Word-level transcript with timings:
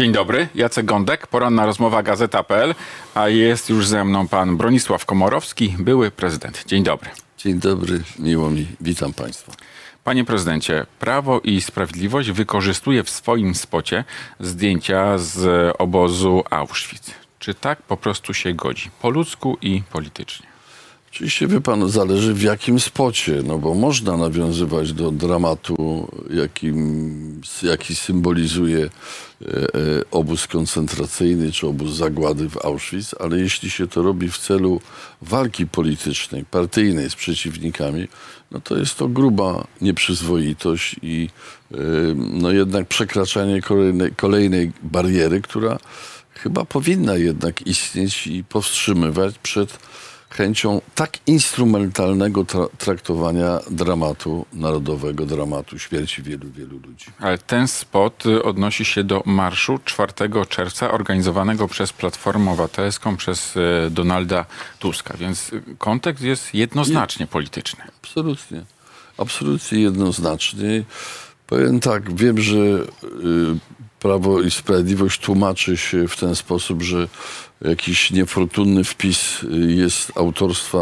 Dzień 0.00 0.12
dobry, 0.12 0.48
Jacek 0.54 0.86
Gądek, 0.86 1.26
poranna 1.26 1.66
rozmowa 1.66 2.02
Gazeta.pl, 2.02 2.74
a 3.14 3.28
jest 3.28 3.70
już 3.70 3.86
ze 3.86 4.04
mną 4.04 4.28
pan 4.28 4.56
Bronisław 4.56 5.06
Komorowski, 5.06 5.74
były 5.78 6.10
prezydent. 6.10 6.64
Dzień 6.66 6.84
dobry. 6.84 7.10
Dzień 7.38 7.58
dobry, 7.58 8.02
miło 8.18 8.50
mi, 8.50 8.66
witam 8.80 9.12
Państwa. 9.12 9.52
Panie 10.04 10.24
prezydencie, 10.24 10.86
Prawo 10.98 11.40
i 11.40 11.60
Sprawiedliwość 11.60 12.30
wykorzystuje 12.30 13.04
w 13.04 13.10
swoim 13.10 13.54
spocie 13.54 14.04
zdjęcia 14.40 15.18
z 15.18 15.74
obozu 15.78 16.44
Auschwitz. 16.50 17.10
Czy 17.38 17.54
tak 17.54 17.82
po 17.82 17.96
prostu 17.96 18.34
się 18.34 18.54
godzi? 18.54 18.90
Po 19.02 19.10
ludzku 19.10 19.58
i 19.62 19.82
politycznie. 19.92 20.49
Oczywiście, 21.12 21.46
wie 21.46 21.60
pan, 21.60 21.88
zależy 21.88 22.34
w 22.34 22.42
jakim 22.42 22.80
spocie, 22.80 23.42
no 23.44 23.58
bo 23.58 23.74
można 23.74 24.16
nawiązywać 24.16 24.92
do 24.92 25.10
dramatu, 25.10 26.08
jakim, 26.30 27.40
jaki 27.62 27.94
symbolizuje 27.94 28.84
e, 28.84 29.46
e, 29.46 29.68
obóz 30.10 30.46
koncentracyjny 30.46 31.52
czy 31.52 31.66
obóz 31.66 31.90
zagłady 31.94 32.48
w 32.48 32.64
Auschwitz, 32.64 33.14
ale 33.20 33.38
jeśli 33.38 33.70
się 33.70 33.86
to 33.86 34.02
robi 34.02 34.30
w 34.30 34.38
celu 34.38 34.80
walki 35.22 35.66
politycznej, 35.66 36.44
partyjnej 36.44 37.10
z 37.10 37.14
przeciwnikami, 37.14 38.08
no 38.50 38.60
to 38.60 38.76
jest 38.76 38.96
to 38.96 39.08
gruba 39.08 39.66
nieprzyzwoitość 39.80 40.96
i 41.02 41.28
e, 41.72 41.76
no 42.16 42.52
jednak 42.52 42.88
przekraczanie 42.88 43.62
kolejnej, 43.62 44.12
kolejnej 44.12 44.72
bariery, 44.82 45.40
która 45.40 45.78
chyba 46.34 46.64
powinna 46.64 47.16
jednak 47.16 47.66
istnieć 47.66 48.26
i 48.26 48.44
powstrzymywać 48.44 49.38
przed 49.38 49.78
chęcią 50.30 50.80
tak 50.94 51.18
instrumentalnego 51.26 52.44
tra- 52.44 52.68
traktowania 52.78 53.58
dramatu 53.70 54.46
narodowego, 54.52 55.26
dramatu 55.26 55.78
śmierci 55.78 56.22
wielu, 56.22 56.50
wielu 56.50 56.78
ludzi. 56.78 57.06
Ale 57.18 57.38
ten 57.38 57.68
spot 57.68 58.26
y, 58.26 58.42
odnosi 58.42 58.84
się 58.84 59.04
do 59.04 59.22
marszu 59.26 59.78
4 59.84 60.12
czerwca 60.48 60.90
organizowanego 60.90 61.68
przez 61.68 61.92
Platformę 61.92 62.50
Obywatelską, 62.50 63.16
przez 63.16 63.56
y, 63.56 63.90
Donalda 63.90 64.44
Tuska, 64.78 65.16
więc 65.16 65.52
y, 65.52 65.62
kontekst 65.78 66.24
jest 66.24 66.54
jednoznacznie 66.54 67.26
polityczny. 67.26 67.84
Absolutnie. 68.02 68.64
Absolutnie 69.18 69.80
jednoznacznie. 69.80 70.84
Powiem 71.46 71.80
tak, 71.80 72.14
wiem, 72.16 72.40
że 72.40 72.56
y, 72.56 72.86
Prawo 74.00 74.40
i 74.42 74.50
Sprawiedliwość 74.50 75.20
tłumaczy 75.20 75.76
się 75.76 76.08
w 76.08 76.16
ten 76.16 76.34
sposób, 76.36 76.82
że 76.82 77.08
jakiś 77.60 78.10
niefortunny 78.10 78.84
wpis 78.84 79.42
y, 79.42 79.46
jest 79.72 80.12
autorstwa 80.16 80.78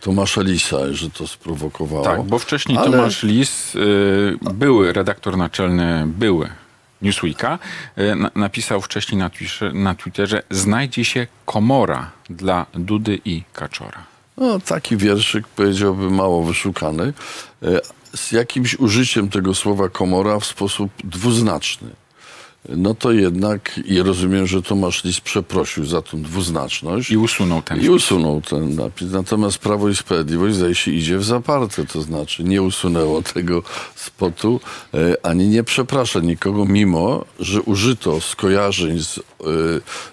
Tomasza 0.00 0.42
Lisa, 0.42 0.92
że 0.92 1.10
to 1.10 1.26
sprowokowało. 1.28 2.04
Tak, 2.04 2.22
bo 2.22 2.38
wcześniej 2.38 2.78
Ale- 2.78 2.90
Tomasz 2.90 3.22
Lis, 3.22 3.74
y, 3.74 4.38
były 4.54 4.92
redaktor 4.92 5.36
naczelny, 5.36 6.04
były 6.06 6.48
Newsweeka, 7.02 7.58
y, 7.98 8.14
na, 8.14 8.30
napisał 8.34 8.80
wcześniej 8.80 9.18
na, 9.18 9.28
Twitterze- 9.30 9.74
na 9.74 9.94
Twitterze, 9.94 10.42
znajdzie 10.50 11.04
się 11.04 11.26
komora 11.46 12.10
dla 12.30 12.66
Dudy 12.74 13.18
i 13.24 13.42
Kaczora. 13.52 14.04
No, 14.36 14.60
taki 14.60 14.96
wierszyk 14.96 15.48
powiedziałbym 15.48 16.14
mało 16.14 16.42
wyszukany, 16.44 17.12
e, 17.62 17.80
z 18.14 18.32
jakimś 18.32 18.74
użyciem 18.74 19.28
tego 19.28 19.54
słowa 19.54 19.88
komora 19.88 20.38
w 20.40 20.44
sposób 20.46 20.90
dwuznaczny. 21.04 21.88
No 22.68 22.94
to 22.94 23.12
jednak, 23.12 23.80
i 23.84 24.02
rozumiem, 24.02 24.46
że 24.46 24.62
Tomasz 24.62 25.04
Lis 25.04 25.20
przeprosił 25.20 25.84
za 25.84 26.02
tą 26.02 26.22
dwuznaczność. 26.22 27.10
I 27.10 27.16
usunął 27.16 27.62
ten 27.62 27.80
I 27.80 27.88
usunął 27.88 28.40
ten 28.40 28.74
napis. 28.74 29.10
Natomiast 29.10 29.58
Prawo 29.58 29.88
i 29.88 29.96
Sprawiedliwość 29.96 30.56
zdaje 30.56 30.74
się 30.74 30.90
idzie 30.90 31.18
w 31.18 31.24
zaparte, 31.24 31.86
to 31.86 32.02
znaczy 32.02 32.44
nie 32.44 32.62
usunęło 32.62 33.22
tego 33.34 33.62
spotu, 33.94 34.60
e, 34.94 35.26
ani 35.26 35.48
nie 35.48 35.64
przeprasza 35.64 36.20
nikogo, 36.20 36.64
mimo 36.64 37.24
że 37.40 37.62
użyto 37.62 38.20
skojarzeń 38.20 38.98
z, 39.00 39.18
e, 39.18 39.22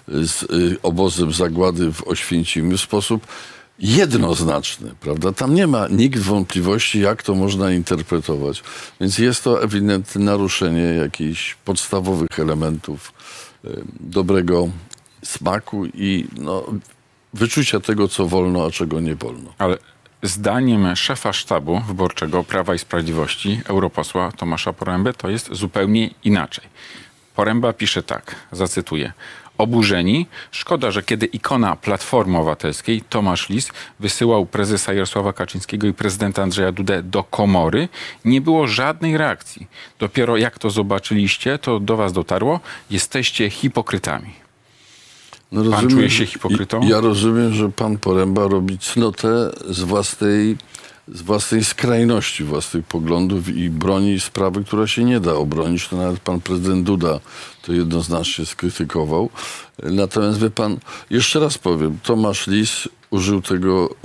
z 0.08 0.42
e, 0.42 0.46
obozem 0.82 1.32
zagłady 1.32 1.92
w 1.92 2.08
Oświęcimiu 2.08 2.76
w 2.76 2.80
sposób 2.80 3.26
jednoznaczny, 3.80 4.94
prawda? 5.00 5.32
Tam 5.32 5.54
nie 5.54 5.66
ma 5.66 5.88
nikt 5.88 6.18
wątpliwości, 6.18 7.00
jak 7.00 7.22
to 7.22 7.34
można 7.34 7.72
interpretować. 7.72 8.62
Więc 9.00 9.18
jest 9.18 9.44
to 9.44 9.62
ewidentne 9.62 10.24
naruszenie 10.24 10.82
jakichś 10.82 11.54
podstawowych 11.54 12.38
elementów 12.38 13.12
e, 13.64 13.68
dobrego 14.00 14.68
smaku 15.24 15.86
i 15.86 16.26
no, 16.38 16.64
wyczucia 17.34 17.80
tego, 17.80 18.08
co 18.08 18.26
wolno, 18.26 18.66
a 18.66 18.70
czego 18.70 19.00
nie 19.00 19.16
wolno. 19.16 19.54
Ale 19.58 19.78
zdaniem 20.22 20.96
szefa 20.96 21.32
sztabu 21.32 21.80
wyborczego 21.88 22.44
Prawa 22.44 22.74
i 22.74 22.78
Sprawiedliwości, 22.78 23.60
europosła 23.64 24.32
Tomasza 24.32 24.72
Poręby, 24.72 25.14
to 25.14 25.30
jest 25.30 25.48
zupełnie 25.52 26.10
inaczej. 26.24 26.64
Poręba 27.36 27.72
pisze 27.72 28.02
tak, 28.02 28.36
zacytuję. 28.52 29.12
Oburzeni, 29.60 30.26
szkoda, 30.50 30.90
że 30.90 31.02
kiedy 31.02 31.26
ikona 31.26 31.76
Platformy 31.76 32.38
Obywatelskiej, 32.38 33.02
Tomasz 33.08 33.48
Lis, 33.48 33.70
wysyłał 34.00 34.46
prezesa 34.46 34.92
Jarosława 34.92 35.32
Kaczyńskiego 35.32 35.86
i 35.86 35.92
prezydenta 35.92 36.42
Andrzeja 36.42 36.72
Dudę 36.72 37.02
do 37.02 37.22
komory, 37.22 37.88
nie 38.24 38.40
było 38.40 38.66
żadnej 38.66 39.16
reakcji. 39.16 39.66
Dopiero 39.98 40.36
jak 40.36 40.58
to 40.58 40.70
zobaczyliście, 40.70 41.58
to 41.58 41.80
do 41.80 41.96
was 41.96 42.12
dotarło, 42.12 42.60
jesteście 42.90 43.50
hipokrytami. 43.50 44.30
No, 45.52 45.88
czuje 45.88 46.10
się 46.10 46.26
hipokrytą? 46.26 46.80
Ja 46.82 47.00
rozumiem, 47.00 47.52
że 47.52 47.68
pan 47.68 47.98
Poręba 47.98 48.48
robi 48.48 48.78
cnotę 48.78 49.50
z 49.68 49.80
własnej, 49.80 50.56
z 51.12 51.22
własnej 51.22 51.64
skrajności, 51.64 52.44
własnych 52.44 52.86
poglądów 52.86 53.48
i 53.48 53.70
broni 53.70 54.20
sprawy, 54.20 54.64
która 54.64 54.86
się 54.86 55.04
nie 55.04 55.20
da 55.20 55.34
obronić. 55.34 55.88
To 55.88 55.96
nawet 55.96 56.20
pan 56.20 56.40
prezydent 56.40 56.86
Duda 56.86 57.20
to 57.62 57.72
jednoznacznie 57.72 58.46
skrytykował. 58.46 59.30
Natomiast 59.82 60.38
wie 60.38 60.50
pan, 60.50 60.78
jeszcze 61.10 61.40
raz 61.40 61.58
powiem, 61.58 61.98
Tomasz 62.02 62.46
Lis 62.46 62.88
użył 63.10 63.42
tego 63.42 63.90
y, 63.90 63.96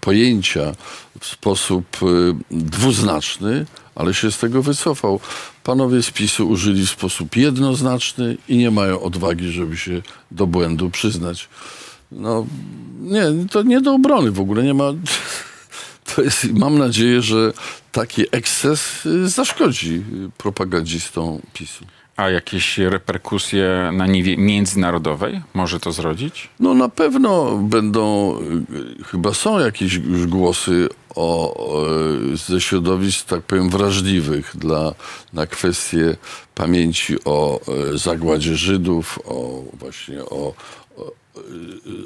pojęcia 0.00 0.72
w 1.20 1.26
sposób 1.26 1.86
y, 2.02 2.34
dwuznaczny, 2.50 3.66
ale 3.94 4.14
się 4.14 4.32
z 4.32 4.38
tego 4.38 4.62
wycofał. 4.62 5.20
Panowie 5.64 6.02
z 6.02 6.10
PiSu 6.10 6.48
użyli 6.48 6.86
w 6.86 6.90
sposób 6.90 7.36
jednoznaczny 7.36 8.36
i 8.48 8.56
nie 8.56 8.70
mają 8.70 9.00
odwagi, 9.00 9.52
żeby 9.52 9.76
się 9.76 10.02
do 10.30 10.46
błędu 10.46 10.90
przyznać. 10.90 11.48
No, 12.12 12.46
nie, 13.00 13.24
to 13.50 13.62
nie 13.62 13.80
do 13.80 13.94
obrony 13.94 14.30
w 14.30 14.40
ogóle, 14.40 14.62
nie 14.62 14.74
ma... 14.74 14.92
To 16.16 16.22
jest, 16.22 16.52
mam 16.52 16.78
nadzieję, 16.78 17.22
że 17.22 17.52
taki 17.92 18.24
eksces 18.32 19.06
y, 19.06 19.28
zaszkodzi 19.28 19.94
y, 19.94 20.30
propagandzistom 20.38 21.40
PiSu. 21.52 21.84
A 22.16 22.30
jakieś 22.30 22.78
reperkusje 22.78 23.90
na 23.92 24.06
niwie 24.06 24.36
międzynarodowej 24.36 25.42
może 25.54 25.80
to 25.80 25.92
zrodzić? 25.92 26.48
No 26.60 26.74
na 26.74 26.88
pewno 26.88 27.56
będą, 27.56 28.36
y, 29.00 29.04
chyba 29.04 29.34
są 29.34 29.58
jakieś 29.58 29.94
już 29.94 30.26
głosy 30.26 30.88
o, 31.14 31.54
ze 32.34 32.60
środowisk, 32.60 33.26
tak 33.26 33.42
powiem, 33.42 33.70
wrażliwych 33.70 34.52
dla, 34.56 34.94
na 35.32 35.46
kwestie 35.46 36.16
pamięci 36.54 37.24
o 37.24 37.60
e, 37.94 37.98
zagładzie 37.98 38.56
Żydów, 38.56 39.18
o 39.24 39.62
właśnie 39.72 40.24
o, 40.24 40.48
y, 40.50 40.81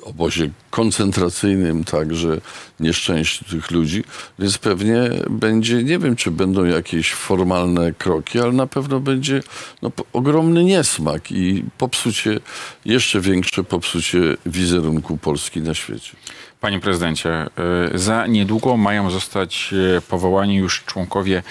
obozie 0.03 0.51
koncentracyjnym, 0.71 1.85
także 1.85 2.41
nieszczęściu 2.81 3.45
tych 3.45 3.71
ludzi, 3.71 4.05
więc 4.39 4.59
pewnie 4.59 5.11
będzie, 5.31 5.83
nie 5.83 5.99
wiem, 5.99 6.17
czy 6.17 6.31
będą 6.31 6.65
jakieś 6.65 7.13
formalne 7.13 7.93
kroki, 7.93 8.41
ale 8.41 8.53
na 8.53 8.67
pewno 8.67 9.01
będzie 9.01 9.43
no, 9.83 9.91
ogromny 10.13 10.65
niesmak 10.65 11.33
i 11.33 11.65
popsucie, 11.79 12.41
jeszcze 12.85 13.21
większe 13.21 13.65
popsucie 13.65 14.21
wizerunku 14.47 15.17
Polski 15.17 15.61
na 15.61 15.75
świecie. 15.75 16.17
Panie 16.61 16.81
prezydencie, 16.81 17.47
y, 17.95 17.99
za 17.99 18.27
niedługo 18.27 18.77
mają 18.77 19.11
zostać 19.11 19.71
y, 19.99 20.01
powołani 20.09 20.57
już 20.57 20.85
członkowie 20.85 21.43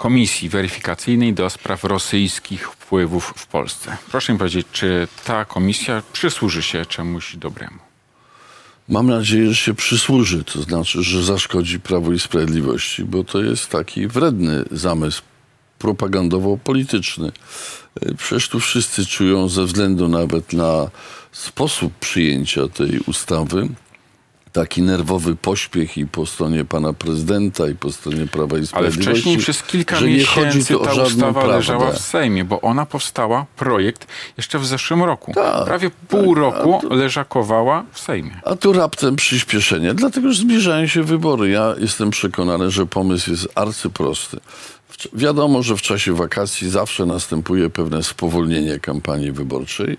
komisji 0.00 0.48
weryfikacyjnej 0.48 1.34
do 1.34 1.50
spraw 1.50 1.84
rosyjskich 1.84 2.68
wpływów 2.68 3.32
w 3.36 3.46
Polsce. 3.46 3.96
Proszę 4.10 4.32
mi 4.32 4.38
powiedzieć, 4.38 4.66
czy 4.72 5.08
ta 5.24 5.44
komisja 5.44 6.02
przysłuży 6.12 6.62
się 6.62 6.86
czemuś 6.86 7.36
dobremu? 7.36 7.78
Mam 8.88 9.06
nadzieję, 9.06 9.48
że 9.48 9.54
się 9.54 9.74
przysłuży, 9.74 10.44
to 10.44 10.62
znaczy, 10.62 11.02
że 11.02 11.22
zaszkodzi 11.22 11.80
Prawu 11.80 12.12
i 12.12 12.18
Sprawiedliwości, 12.18 13.04
bo 13.04 13.24
to 13.24 13.42
jest 13.42 13.68
taki 13.68 14.06
wredny 14.06 14.64
zamysł 14.70 15.22
propagandowo-polityczny. 15.78 17.32
E, 18.00 18.14
Przecież 18.14 18.48
tu 18.48 18.60
wszyscy 18.60 19.06
czują, 19.06 19.48
ze 19.48 19.64
względu 19.64 20.08
nawet 20.08 20.52
na 20.52 20.90
sposób 21.32 21.92
przyjęcia 21.94 22.68
tej 22.68 22.98
ustawy, 22.98 23.68
taki 24.52 24.82
nerwowy 24.82 25.36
pośpiech 25.36 25.98
i 25.98 26.06
po 26.06 26.26
stronie 26.26 26.64
pana 26.64 26.92
prezydenta, 26.92 27.68
i 27.68 27.74
po 27.74 27.92
stronie 27.92 28.26
Prawa 28.26 28.56
i 28.56 28.58
Ale 28.58 28.66
Sprawiedliwości. 28.66 29.10
wcześniej 29.12 29.38
przez 29.38 29.62
kilka 29.62 30.00
miesięcy 30.00 30.72
tu 30.74 30.80
ta 30.84 30.92
ustawa 30.92 31.32
prawdę. 31.32 31.52
leżała 31.56 31.92
w 31.92 31.98
Sejmie, 31.98 32.44
bo 32.44 32.60
ona 32.60 32.86
powstała, 32.86 33.46
projekt, 33.56 34.06
jeszcze 34.36 34.58
w 34.58 34.66
zeszłym 34.66 35.02
roku. 35.04 35.32
Tak, 35.34 35.64
Prawie 35.64 35.90
pół 36.08 36.34
roku 36.34 36.80
leżakowała 36.90 37.84
w 37.92 38.00
Sejmie. 38.00 38.40
A 38.44 38.56
tu 38.56 38.72
raptem 38.72 39.16
przyspieszenie, 39.16 39.94
dlatego 39.94 40.32
że 40.32 40.40
zbliżają 40.40 40.86
się 40.86 41.02
wybory. 41.02 41.50
Ja 41.50 41.74
jestem 41.78 42.10
przekonany, 42.10 42.70
że 42.70 42.86
pomysł 42.86 43.30
jest 43.30 43.48
arcyprosty. 43.54 44.40
Wiadomo, 45.12 45.62
że 45.62 45.76
w 45.76 45.82
czasie 45.82 46.12
wakacji 46.14 46.70
zawsze 46.70 47.06
następuje 47.06 47.70
pewne 47.70 48.02
spowolnienie 48.02 48.78
kampanii 48.78 49.32
wyborczej. 49.32 49.96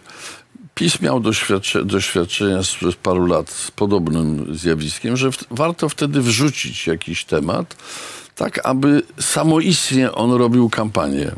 PiS 0.76 1.02
miał 1.02 1.20
doświadcze, 1.20 1.86
doświadczenia 1.86 2.62
przez 2.62 2.96
paru 2.96 3.26
lat 3.26 3.50
z 3.50 3.72
podobnym 3.72 4.56
zjawiskiem, 4.56 5.18
że 5.18 5.32
w, 5.32 5.38
warto 5.52 5.90
wtedy 5.90 6.22
wrzucić 6.22 6.88
jakiś 6.88 7.26
temat, 7.26 7.76
tak 8.36 8.66
aby 8.66 9.02
samoistnie 9.20 10.12
on 10.12 10.32
robił 10.32 10.70
kampanię. 10.70 11.32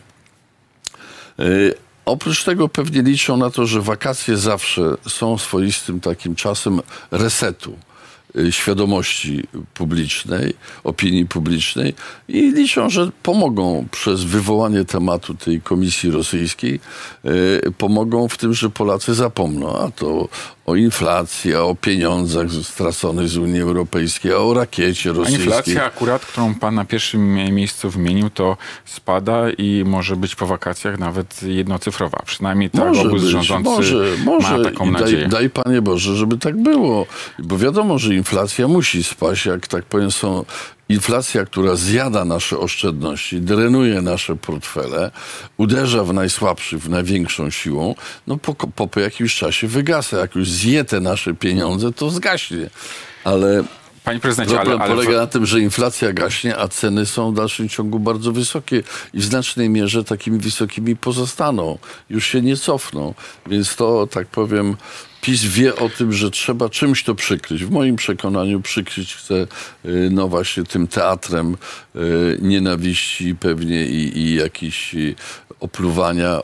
Y, 1.40 1.74
Oprócz 2.06 2.44
tego 2.44 2.70
pewnie 2.70 3.02
liczą 3.02 3.38
na 3.38 3.50
to, 3.50 3.66
że 3.66 3.82
wakacje 3.82 4.38
zawsze 4.38 4.82
są 5.08 5.38
swoistym 5.38 6.00
takim 6.00 6.36
czasem 6.36 6.82
resetu 7.12 7.78
świadomości 8.52 9.44
publicznej, 9.74 10.54
opinii 10.84 11.26
publicznej 11.26 11.94
i 12.28 12.52
liczą, 12.52 12.90
że 12.90 13.10
pomogą 13.24 13.86
przez 13.92 14.24
wywołanie 14.24 14.86
tematu 14.86 15.34
tej 15.34 15.62
komisji 15.62 16.12
rosyjskiej, 16.12 16.80
y, 17.26 17.72
pomogą 17.78 18.28
w 18.28 18.38
tym, 18.38 18.54
że 18.54 18.70
Polacy 18.70 19.14
zapomną, 19.14 19.78
a 19.78 19.92
to 19.92 20.28
o 20.66 20.76
inflacji, 20.76 21.56
a 21.56 21.62
o 21.62 21.76
pieniądzach 21.76 22.48
straconych 22.64 23.28
z 23.30 23.38
Unii 23.38 23.62
Europejskiej, 23.62 24.32
a 24.32 24.38
o 24.38 24.54
rakiecie 24.54 25.10
A 25.10 25.14
rosyjskiej. 25.14 25.46
inflacja 25.46 25.86
akurat, 25.86 26.26
którą 26.26 26.56
pan 26.56 26.76
na 26.76 26.86
pierwszym 26.86 27.34
mie- 27.36 27.52
miejscu 27.52 27.90
wymienił, 27.90 28.30
to 28.30 28.58
spada 28.86 29.50
i 29.58 29.84
może 29.86 30.16
być 30.16 30.36
po 30.36 30.48
wakacjach 30.48 31.00
nawet 31.00 31.44
jednocyfrowa. 31.44 32.18
Przynajmniej 32.26 32.70
tak 32.70 32.88
Może 32.88 33.02
obóz 33.02 33.22
być, 33.22 33.32
rządzący 33.32 33.70
może, 33.70 34.06
może. 34.26 34.58
ma 34.58 34.64
taką 34.64 34.86
I 34.88 34.92
nadzieję. 34.92 35.28
Daj, 35.28 35.30
daj 35.30 35.50
Panie 35.50 35.82
Boże, 35.82 36.16
żeby 36.16 36.38
tak 36.38 36.62
było. 36.64 37.06
Bo 37.40 37.58
wiadomo, 37.58 38.00
że 38.00 38.16
inflacja 38.24 38.68
musi 38.68 39.04
spaść, 39.04 39.46
jak 39.46 39.68
tak 39.68 39.86
powiem, 39.86 40.12
są 40.12 40.46
inflacja, 40.90 41.46
która 41.46 41.76
zjada 41.76 42.26
nasze 42.26 42.58
oszczędności, 42.58 43.42
drenuje 43.42 44.02
nasze 44.02 44.36
portfele, 44.36 45.12
uderza 45.58 46.04
w 46.04 46.14
najsłabszych, 46.14 46.80
w 46.80 46.90
największą 46.90 47.50
siłą, 47.50 47.96
no 48.28 48.38
po, 48.38 48.56
po, 48.56 48.88
po 48.88 49.00
jakimś 49.00 49.36
czasie 49.36 49.68
wygasa. 49.68 50.18
Jak 50.18 50.36
już 50.36 50.50
zje 50.50 50.86
te 50.86 51.00
nasze 51.00 51.34
pieniądze, 51.34 51.94
to 51.94 52.10
zgaśnie. 52.10 52.70
Ale 53.24 53.64
Panie 54.04 54.20
prezydencie, 54.20 54.56
ale, 54.60 54.66
Problem 54.66 54.82
ale 54.82 54.96
polega 54.96 55.18
na 55.18 55.28
tym, 55.28 55.46
że 55.46 55.60
inflacja 55.60 56.14
gaśnie, 56.14 56.58
a 56.58 56.68
ceny 56.68 57.06
są 57.06 57.32
w 57.32 57.36
dalszym 57.36 57.70
ciągu 57.70 58.00
bardzo 58.00 58.32
wysokie 58.32 58.84
i 59.14 59.20
w 59.20 59.24
znacznej 59.24 59.70
mierze 59.70 60.04
takimi 60.04 60.40
wysokimi 60.40 60.96
pozostaną. 60.96 61.78
Już 62.10 62.28
się 62.28 62.42
nie 62.42 62.58
cofną. 62.58 63.14
Więc 63.48 63.76
to, 63.76 64.08
tak 64.08 64.28
powiem, 64.28 64.78
PiS 65.24 65.46
wie 65.46 65.76
o 65.76 65.90
tym, 65.90 66.14
że 66.14 66.32
trzeba 66.32 66.70
czymś 66.70 67.04
to 67.04 67.16
przykryć. 67.16 67.66
W 67.66 67.72
moim 67.72 67.96
przekonaniu 67.96 68.62
przykryć 68.62 69.16
chce 69.16 69.34
y, 69.86 70.10
no 70.12 70.28
właśnie 70.28 70.64
tym 70.64 70.88
teatrem 70.88 71.58
y, 71.96 72.38
nienawiści 72.42 73.36
pewnie 73.36 73.86
i, 73.86 74.18
i 74.18 74.36
jakichś 74.36 74.96
y, 74.96 75.16
opluwania 75.60 76.42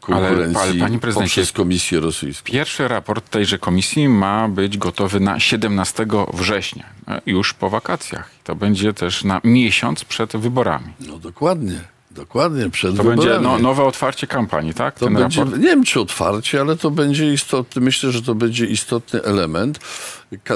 konkurencji 0.00 0.56
ale 0.62 0.74
panie 0.74 0.98
prezydencie, 0.98 1.34
poprzez 1.34 1.52
Komisję 1.52 2.00
Rosyjską. 2.00 2.52
Pierwszy 2.52 2.88
raport 2.88 3.30
tejże 3.30 3.58
komisji 3.58 4.08
ma 4.08 4.48
być 4.48 4.78
gotowy 4.78 5.20
na 5.20 5.40
17 5.40 6.06
września, 6.32 6.84
e, 7.08 7.20
już 7.26 7.54
po 7.54 7.70
wakacjach. 7.70 8.30
To 8.44 8.54
będzie 8.54 8.92
też 8.92 9.24
na 9.24 9.40
miesiąc 9.44 10.04
przed 10.04 10.36
wyborami. 10.36 10.92
No 11.00 11.18
dokładnie. 11.18 11.80
Dokładnie, 12.10 12.70
przed 12.70 12.96
To 12.96 13.02
wyborami. 13.02 13.22
będzie 13.22 13.40
no, 13.40 13.58
nowe 13.58 13.84
otwarcie 13.84 14.26
kampanii, 14.26 14.74
tak? 14.74 14.98
To 14.98 15.04
Ten 15.04 15.14
będzie, 15.14 15.40
raport. 15.40 15.58
nie 15.58 15.66
wiem 15.66 15.84
czy 15.84 16.00
otwarcie, 16.00 16.60
ale 16.60 16.76
to 16.76 16.90
będzie 16.90 17.32
istotny, 17.32 17.82
myślę, 17.82 18.12
że 18.12 18.22
to 18.22 18.34
będzie 18.34 18.66
istotny 18.66 19.22
element 19.22 19.80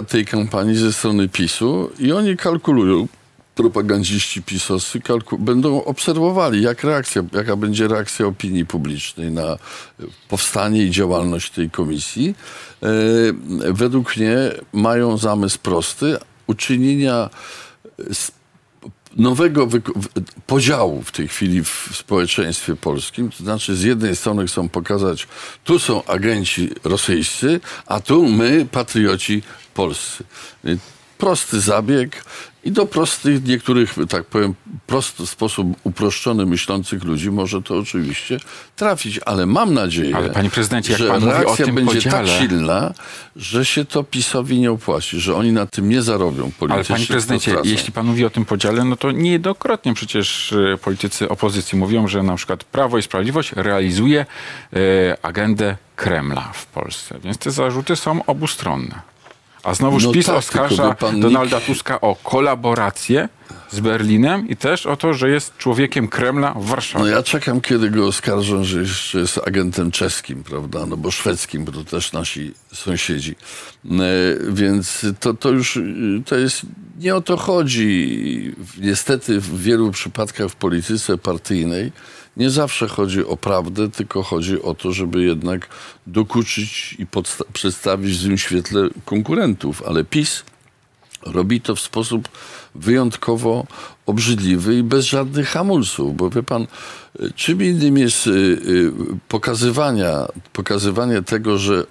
tej 0.08 0.26
kampanii 0.26 0.76
ze 0.76 0.92
strony 0.92 1.28
PiSu 1.28 1.90
i 1.98 2.12
oni 2.12 2.36
kalkulują, 2.36 3.08
propagandziści 3.54 4.42
pisowscy 4.42 5.00
będą 5.38 5.84
obserwowali, 5.84 6.62
jak 6.62 6.84
reakcja, 6.84 7.22
jaka 7.32 7.56
będzie 7.56 7.88
reakcja 7.88 8.26
opinii 8.26 8.66
publicznej 8.66 9.30
na 9.30 9.58
powstanie 10.28 10.82
i 10.84 10.90
działalność 10.90 11.50
tej 11.50 11.70
komisji. 11.70 12.34
E, 12.82 12.86
według 13.72 14.16
mnie 14.16 14.36
mają 14.72 15.18
zamysł 15.18 15.58
prosty, 15.58 16.16
uczynienia 16.46 17.30
z 18.12 18.30
nowego 19.16 19.69
podziału 20.46 21.02
w 21.02 21.12
tej 21.12 21.28
chwili 21.28 21.64
w 21.64 21.90
społeczeństwie 21.93 22.76
polskim. 22.76 23.31
To 23.31 23.37
znaczy, 23.37 23.76
z 23.76 23.82
jednej 23.82 24.16
strony 24.16 24.46
chcą 24.46 24.69
pokazać, 24.69 25.26
tu 25.64 25.78
są 25.78 26.05
agenci 26.05 26.70
rosyjscy, 26.84 27.61
a 27.87 28.00
tu 28.00 28.28
my, 28.28 28.66
patrioci 28.72 29.43
polscy. 29.75 30.25
Prosty 31.19 31.61
zabieg 31.61 32.25
i 32.64 32.72
do 32.72 32.87
prostych, 32.87 33.44
niektórych, 33.44 33.94
tak 34.08 34.25
powiem, 34.25 34.55
prosty 34.87 35.26
sposób 35.26 35.66
uproszczony 35.84 36.46
myślących 36.46 37.05
ludzi 37.05 37.31
może 37.31 37.62
to 37.62 37.78
oczywiście 37.78 38.40
trafić, 38.76 39.20
ale 39.26 39.46
mam 39.46 39.75
nadzieję, 39.75 40.16
Ale, 40.16 40.31
panie 40.31 40.50
prezydencie, 40.50 40.93
jak 40.93 40.99
że 40.99 41.08
pan 41.08 41.20
mówi 41.20 41.32
o 41.32 41.38
reakcja 41.38 41.66
tym 41.66 41.75
będzie 41.75 41.99
podziale- 41.99 42.11
tak 42.11 42.26
silna, 42.40 42.94
że 43.37 43.64
się 43.64 43.84
to 43.84 44.05
PiSowi 44.05 44.61
nie 44.61 44.70
opłaci, 44.70 45.20
że 45.20 45.34
oni 45.37 45.52
na 45.52 45.66
tym 45.66 45.88
nie 45.88 46.02
zarobią 46.02 46.50
politycznie. 46.58 46.75
Ale 46.75 46.84
panie 46.84 47.06
prezydencie, 47.06 47.56
jeśli 47.64 47.93
pan 47.93 48.06
mówi 48.06 48.25
o 48.25 48.31
tym 48.31 48.44
podziale, 48.44 48.84
no 48.84 48.96
to 48.96 49.11
niejednokrotnie 49.11 49.94
przecież 49.94 50.52
e, 50.52 50.78
politycy 50.78 51.28
opozycji 51.28 51.78
mówią, 51.78 52.08
że 52.08 52.22
na 52.22 52.37
przykład 52.37 52.64
Prawo 52.64 52.99
i 52.99 53.02
Sprawiedliwość 53.02 53.52
realizuje 53.52 54.26
e, 54.72 54.76
agendę 55.22 55.76
Kremla 55.96 56.50
w 56.55 56.66
Polsce. 56.66 57.19
Więc 57.25 57.38
te 57.38 57.50
zarzuty 57.50 57.96
są 57.96 58.25
obustronne. 58.25 59.13
A 59.64 59.75
znowuż 59.75 60.05
No 60.05 60.12
PiS 60.12 60.26
tak, 60.26 60.37
oskarża 60.37 60.94
pan, 60.94 61.20
Donalda 61.20 61.61
Tuska 61.61 62.00
o 62.00 62.16
kolaborację 62.16 63.28
z 63.70 63.81
Berlinem 63.81 64.49
i 64.49 64.56
też 64.56 64.87
o 64.87 64.96
to, 64.96 65.14
że 65.14 65.31
jest 65.31 65.56
człowiekiem 65.58 66.08
Kremla 66.08 66.55
w 66.55 66.64
Warszawie. 66.64 67.05
No 67.05 67.11
ja 67.11 67.22
czekam, 67.22 67.61
kiedy 67.61 67.90
go 67.90 68.06
oskarżą, 68.06 68.64
że 68.64 68.81
jeszcze 68.81 69.19
jest 69.19 69.40
agentem 69.46 69.90
czeskim, 69.90 70.44
prawda, 70.44 70.87
no 70.87 70.96
bo 70.96 71.11
szwedzkim, 71.11 71.64
bo 71.64 71.72
to 71.72 71.84
też 71.84 72.12
nasi 72.12 72.52
sąsiedzi. 72.72 73.34
E, 73.84 73.88
Więc 74.49 75.06
to, 75.20 75.34
to 75.34 75.50
już, 75.50 75.76
y, 75.76 76.22
to 76.26 76.37
jest, 76.37 76.62
nie 76.99 77.14
o 77.14 77.20
to 77.20 77.37
chodzi. 77.37 78.55
Niestety 78.81 79.40
w 79.40 79.62
wielu 79.62 79.90
przypadkach 79.90 80.49
w 80.50 80.56
polityce 80.56 81.19
partyjnej 81.19 81.93
nie 82.36 82.50
zawsze 82.50 82.88
chodzi 82.88 83.26
o 83.26 83.36
prawdę, 83.36 83.90
tylko 83.90 84.22
chodzi 84.22 84.62
o 84.62 84.75
to, 84.75 84.92
żeby 84.92 85.22
jednak 85.22 85.69
dokuczyć 86.06 86.96
i 86.98 87.06
przedstawić 87.52 88.12
w 88.12 88.20
złym 88.20 88.38
świetle 88.38 88.88
konkurentów. 89.04 89.82
Ale 89.86 90.04
PiS 90.04 90.42
robi 91.26 91.60
to 91.60 91.76
w 91.76 91.81
sposób 91.81 92.28
wyjątkowo 92.75 93.66
obrzydliwy 94.06 94.75
i 94.75 94.82
bez 94.82 95.04
żadnych 95.04 95.48
hamulców, 95.48 96.16
bo 96.16 96.31
wie 96.31 96.42
pan, 96.42 96.66
czym 97.34 97.62
innym 97.62 97.98
jest 97.98 98.26
y, 98.26 98.31
y, 98.31 98.92
pokazywania, 99.28 100.26
pokazywanie 100.52 101.22
tego, 101.22 101.58
że 101.58 101.87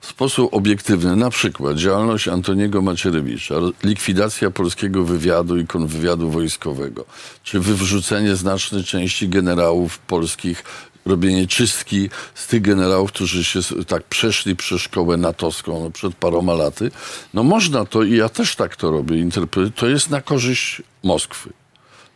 w 0.00 0.06
sposób 0.06 0.54
obiektywny, 0.54 1.16
na 1.16 1.30
przykład 1.30 1.76
działalność 1.76 2.28
Antoniego 2.28 2.82
Macierewicza, 2.82 3.54
likwidacja 3.84 4.50
polskiego 4.50 5.04
wywiadu 5.04 5.58
i 5.58 5.66
kontrwywiadu 5.66 6.30
wojskowego, 6.30 7.04
czy 7.44 7.60
wywrzucenie 7.60 8.36
znacznej 8.36 8.84
części 8.84 9.28
generałów 9.28 9.98
polskich, 9.98 10.64
robienie 11.06 11.46
czystki 11.46 12.10
z 12.34 12.46
tych 12.46 12.62
generałów, 12.62 13.12
którzy 13.12 13.44
się 13.44 13.60
tak 13.86 14.04
przeszli 14.04 14.56
przez 14.56 14.80
szkołę 14.80 15.16
natowską 15.16 15.84
no, 15.84 15.90
przed 15.90 16.14
paroma 16.14 16.54
laty, 16.54 16.90
no 17.34 17.42
można 17.42 17.84
to 17.84 18.02
i 18.02 18.16
ja 18.16 18.28
też 18.28 18.56
tak 18.56 18.76
to 18.76 18.90
robię, 18.90 19.18
interpretuję, 19.18 19.70
to 19.70 19.88
jest 19.88 20.10
na 20.10 20.20
korzyść 20.20 20.82
Moskwy 21.02 21.50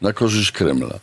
na 0.04 0.12
korzyść 0.12 0.52
Kremla. 0.52 0.98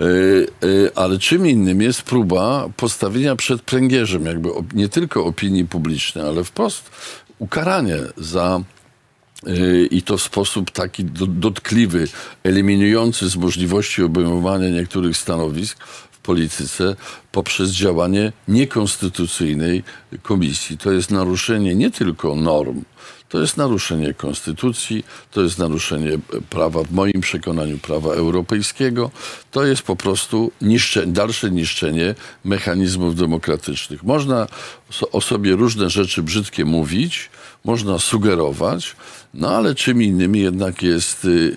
Yy, 0.00 0.46
yy, 0.62 0.90
ale 0.94 1.18
czym 1.18 1.46
innym 1.46 1.82
jest 1.82 2.02
próba 2.02 2.68
postawienia 2.76 3.36
przed 3.36 3.62
pręgierzem 3.62 4.26
jakby 4.26 4.48
nie 4.74 4.88
tylko 4.88 5.24
opinii 5.24 5.64
publicznej, 5.64 6.24
ale 6.24 6.44
wprost 6.44 6.90
ukaranie 7.38 7.96
za 8.16 8.60
yy, 9.46 9.86
i 9.86 10.02
to 10.02 10.16
w 10.16 10.22
sposób 10.22 10.70
taki 10.70 11.04
do, 11.04 11.26
dotkliwy, 11.26 12.08
eliminujący 12.44 13.28
z 13.28 13.36
możliwości 13.36 14.02
obejmowania 14.02 14.68
niektórych 14.68 15.16
stanowisk 15.16 15.84
w 16.10 16.18
polityce 16.18 16.96
poprzez 17.32 17.70
działanie 17.70 18.32
niekonstytucyjnej 18.48 19.82
komisji. 20.22 20.78
To 20.78 20.92
jest 20.92 21.10
naruszenie 21.10 21.74
nie 21.74 21.90
tylko 21.90 22.36
norm, 22.36 22.82
To 23.28 23.40
jest 23.40 23.56
naruszenie 23.56 24.14
konstytucji, 24.14 25.04
to 25.30 25.42
jest 25.42 25.58
naruszenie 25.58 26.12
e, 26.12 26.18
prawa, 26.50 26.82
w 26.82 26.92
moim 26.92 27.20
przekonaniu, 27.20 27.78
prawa 27.78 28.12
europejskiego. 28.14 29.10
To 29.50 29.64
jest 29.64 29.82
po 29.82 29.96
prostu 29.96 30.50
niszcze, 30.60 31.06
dalsze 31.06 31.50
niszczenie 31.50 32.14
mechanizmów 32.44 33.16
demokratycznych. 33.16 34.02
Można 34.02 34.46
o 35.12 35.20
sobie 35.20 35.56
różne 35.56 35.90
rzeczy 35.90 36.22
brzydkie 36.22 36.64
mówić, 36.64 37.30
można 37.64 37.98
sugerować, 37.98 38.96
no 39.34 39.50
ale 39.50 39.74
czym 39.74 40.02
innym 40.02 40.36
jednak 40.36 40.82
jest 40.82 41.24
y, 41.24 41.56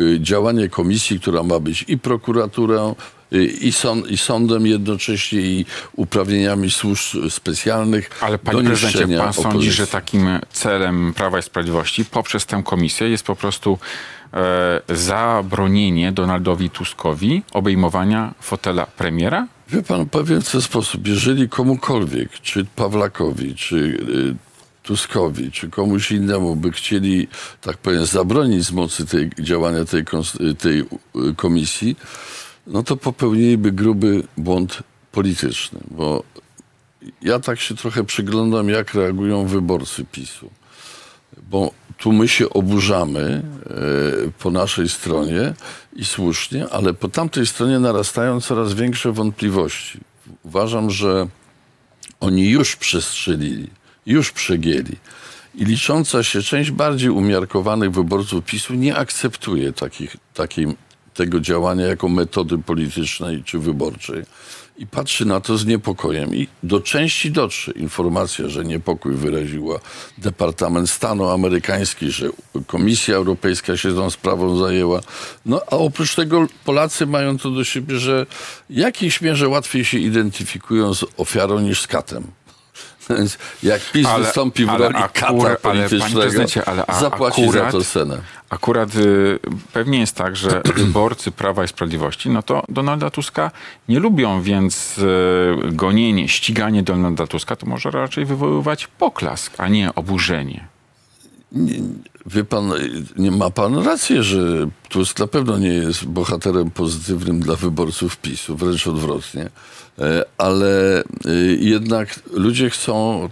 y, 0.00 0.20
działanie 0.20 0.68
komisji, 0.68 1.20
która 1.20 1.42
ma 1.42 1.60
być 1.60 1.84
i 1.88 1.98
prokuraturą, 1.98 2.94
i, 3.60 3.72
sąd, 3.72 4.10
i 4.10 4.16
sądem 4.16 4.66
jednocześnie, 4.66 5.40
i 5.40 5.66
uprawnieniami 5.96 6.70
służb 6.70 7.16
specjalnych. 7.28 8.10
Ale 8.20 8.38
panie 8.38 8.62
prezydencie, 8.62 9.18
pan 9.18 9.32
sądzi, 9.32 9.48
opozycji. 9.48 9.72
że 9.72 9.86
takim 9.86 10.28
celem 10.52 11.14
Prawa 11.16 11.38
i 11.38 11.42
Sprawiedliwości 11.42 12.04
poprzez 12.04 12.46
tę 12.46 12.62
komisję 12.64 13.08
jest 13.08 13.24
po 13.24 13.36
prostu 13.36 13.78
e, 14.34 14.80
zabronienie 14.88 16.12
Donaldowi 16.12 16.70
Tuskowi 16.70 17.42
obejmowania 17.52 18.34
fotela 18.40 18.86
premiera? 18.86 19.46
Wie 19.68 19.82
pan, 19.82 20.08
powiem 20.08 20.42
w 20.42 20.50
ten 20.50 20.62
sposób, 20.62 21.06
jeżeli 21.06 21.48
komukolwiek, 21.48 22.32
czy 22.32 22.64
Pawlakowi, 22.64 23.54
czy 23.54 23.76
y, 23.76 24.34
Tuskowi, 24.82 25.52
czy 25.52 25.70
komuś 25.70 26.12
innemu 26.12 26.56
by 26.56 26.72
chcieli, 26.72 27.28
tak 27.60 27.76
powiem, 27.76 28.06
zabronić 28.06 28.64
z 28.64 28.72
mocy 28.72 29.06
tej, 29.06 29.30
działania 29.38 29.84
tej, 29.84 30.04
tej 30.58 30.80
y, 30.80 30.86
komisji, 31.36 31.96
no 32.66 32.82
to 32.82 32.96
popełniliby 32.96 33.72
gruby 33.72 34.22
błąd 34.36 34.82
polityczny, 35.12 35.80
bo 35.90 36.22
ja 37.22 37.40
tak 37.40 37.60
się 37.60 37.76
trochę 37.76 38.04
przyglądam, 38.04 38.68
jak 38.68 38.94
reagują 38.94 39.46
wyborcy 39.46 40.04
PiSu. 40.04 40.50
Bo 41.50 41.72
tu 41.98 42.12
my 42.12 42.28
się 42.28 42.50
oburzamy 42.50 43.20
e, 43.26 44.30
po 44.38 44.50
naszej 44.50 44.88
stronie 44.88 45.54
i 45.96 46.04
słusznie, 46.04 46.68
ale 46.68 46.94
po 46.94 47.08
tamtej 47.08 47.46
stronie 47.46 47.78
narastają 47.78 48.40
coraz 48.40 48.74
większe 48.74 49.12
wątpliwości. 49.12 50.00
Uważam, 50.42 50.90
że 50.90 51.26
oni 52.20 52.48
już 52.48 52.76
przestrzelili, 52.76 53.70
już 54.06 54.32
przegięli. 54.32 54.96
I 55.54 55.64
licząca 55.64 56.22
się 56.22 56.42
część 56.42 56.70
bardziej 56.70 57.10
umiarkowanych 57.10 57.90
wyborców 57.90 58.44
PiSu 58.44 58.74
nie 58.74 58.96
akceptuje 58.96 59.72
takich, 59.72 60.16
takiej, 60.34 60.66
tego 61.20 61.40
działania 61.40 61.86
jako 61.86 62.08
metody 62.08 62.58
politycznej 62.58 63.42
czy 63.44 63.58
wyborczej. 63.58 64.22
I 64.78 64.86
patrzy 64.86 65.24
na 65.24 65.40
to 65.40 65.58
z 65.58 65.66
niepokojem. 65.66 66.34
I 66.34 66.48
do 66.62 66.80
części 66.80 67.30
dotrze 67.30 67.72
informacja, 67.72 68.48
że 68.48 68.64
niepokój 68.64 69.14
wyraziła 69.14 69.80
Departament 70.18 70.90
Stanu 70.90 71.28
amerykański, 71.28 72.10
że 72.10 72.30
Komisja 72.66 73.16
Europejska 73.16 73.76
się 73.76 73.94
tą 73.94 74.10
sprawą 74.10 74.56
zajęła. 74.56 75.00
No 75.46 75.60
a 75.66 75.70
oprócz 75.70 76.14
tego 76.14 76.46
Polacy 76.64 77.06
mają 77.06 77.38
to 77.38 77.50
do 77.50 77.64
siebie, 77.64 77.98
że 77.98 78.26
w 78.70 78.76
jakiejś 78.76 79.20
mierze 79.20 79.48
łatwiej 79.48 79.84
się 79.84 79.98
identyfikują 79.98 80.94
z 80.94 81.04
ofiarą 81.16 81.60
niż 81.60 81.80
z 81.80 81.86
katem. 81.86 82.24
Więc 83.18 83.38
jak 83.62 83.80
PiS 83.92 84.06
Ale- 84.06 84.24
wystąpi 84.24 84.64
w 84.64 84.70
ale 84.70 84.78
roli 84.78 84.94
akurat- 84.96 85.12
kata 85.12 85.28
ale, 85.36 85.56
politycznego, 85.88 86.62
ale 86.66 86.86
a- 86.86 87.00
zapłaci 87.00 87.42
akurat- 87.44 87.72
za 87.72 87.78
to 87.78 87.84
cenę. 87.84 88.20
Akurat 88.50 88.94
y, 88.96 89.38
pewnie 89.72 89.98
jest 90.00 90.16
tak, 90.16 90.36
że 90.36 90.62
wyborcy 90.76 91.30
Prawa 91.30 91.64
i 91.64 91.68
Sprawiedliwości, 91.68 92.30
no 92.30 92.42
to 92.42 92.64
Donalda 92.68 93.10
Tuska 93.10 93.50
nie 93.88 94.00
lubią, 94.00 94.42
więc 94.42 94.98
y, 94.98 95.56
gonienie, 95.72 96.28
ściganie 96.28 96.82
Donalda 96.82 97.26
Tuska 97.26 97.56
to 97.56 97.66
może 97.66 97.90
raczej 97.90 98.24
wywoływać 98.24 98.86
poklask, 98.86 99.52
a 99.58 99.68
nie 99.68 99.94
oburzenie. 99.94 100.68
Wie 102.26 102.44
pan, 102.44 102.72
nie 103.16 103.30
ma 103.30 103.50
pan 103.50 103.84
rację, 103.84 104.22
że 104.22 104.68
Tusk 104.88 105.18
na 105.18 105.26
pewno 105.26 105.58
nie 105.58 105.68
jest 105.68 106.04
bohaterem 106.04 106.70
pozytywnym 106.70 107.40
dla 107.40 107.56
wyborców 107.56 108.16
PiSu, 108.16 108.56
wręcz 108.56 108.86
odwrotnie. 108.86 109.50
E, 109.98 110.24
Ale 110.38 111.00
e, 111.00 111.30
jednak 111.58 112.20
ludzie 112.32 112.70
chcą, 112.70 113.24
e, 113.24 113.28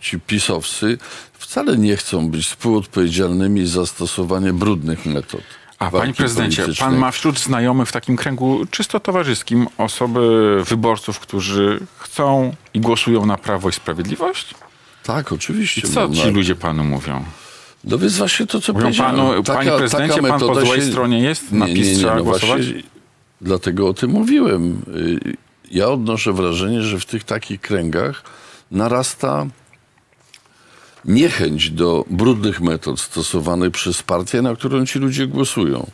ci 0.00 0.20
pisowcy 0.20 0.98
wcale 1.32 1.78
nie 1.78 1.96
chcą 1.96 2.28
być 2.28 2.46
współodpowiedzialnymi 2.46 3.66
za 3.66 3.86
stosowanie 3.86 4.52
brudnych 4.52 5.06
metod. 5.06 5.42
A 5.78 5.90
panie 5.90 6.14
prezydencie, 6.14 6.64
pan 6.78 6.96
ma 6.96 7.10
wśród 7.10 7.40
znajomych 7.40 7.88
w 7.88 7.92
takim 7.92 8.16
kręgu 8.16 8.66
czysto 8.70 9.00
towarzyskim 9.00 9.66
osoby, 9.78 10.62
wyborców, 10.64 11.18
którzy 11.18 11.80
chcą 11.98 12.54
i 12.74 12.80
głosują 12.80 13.26
na 13.26 13.36
Prawo 13.36 13.68
i 13.68 13.72
Sprawiedliwość? 13.72 14.54
Tak, 15.02 15.32
oczywiście. 15.32 15.88
I 15.88 15.90
co 15.90 16.08
no, 16.08 16.14
ci 16.14 16.30
ludzie 16.30 16.54
panu 16.54 16.84
mówią? 16.84 17.24
No 17.84 17.98
więc 17.98 18.16
właśnie 18.18 18.46
to, 18.46 18.60
co 18.60 18.72
Mówią 18.72 18.84
powiedziałem. 18.84 19.16
panu, 19.16 19.42
panie 19.42 19.70
prezydencie, 19.70 20.22
pan 20.22 20.40
po 20.40 20.60
złej 20.66 20.82
stronie 20.82 21.18
jest? 21.20 21.52
Na 21.52 21.66
Nie, 21.66 21.74
PiS 21.74 21.86
nie, 21.86 21.92
nie, 21.92 21.98
trzeba 21.98 22.14
no 22.16 22.24
głosować? 22.24 22.66
właśnie 22.66 22.82
Dlatego 23.40 23.88
o 23.88 23.94
tym 23.94 24.10
mówiłem. 24.10 24.82
Y, 24.96 25.36
Ja 25.70 25.88
odnoszę 25.88 26.32
wrażenie, 26.32 26.82
że 26.82 26.98
w 27.00 27.06
tych 27.06 27.24
takich 27.24 27.60
kręgach 27.60 28.22
narasta 28.70 29.46
niechęć 31.04 31.70
do 31.70 32.04
brudnych 32.10 32.60
metod 32.60 33.00
stosowanych 33.00 33.70
przez 33.70 34.02
partię, 34.02 34.42
na 34.42 34.54
którą 34.56 34.86
ci 34.86 34.98
ludzie 34.98 35.26
głosują. 35.26 35.86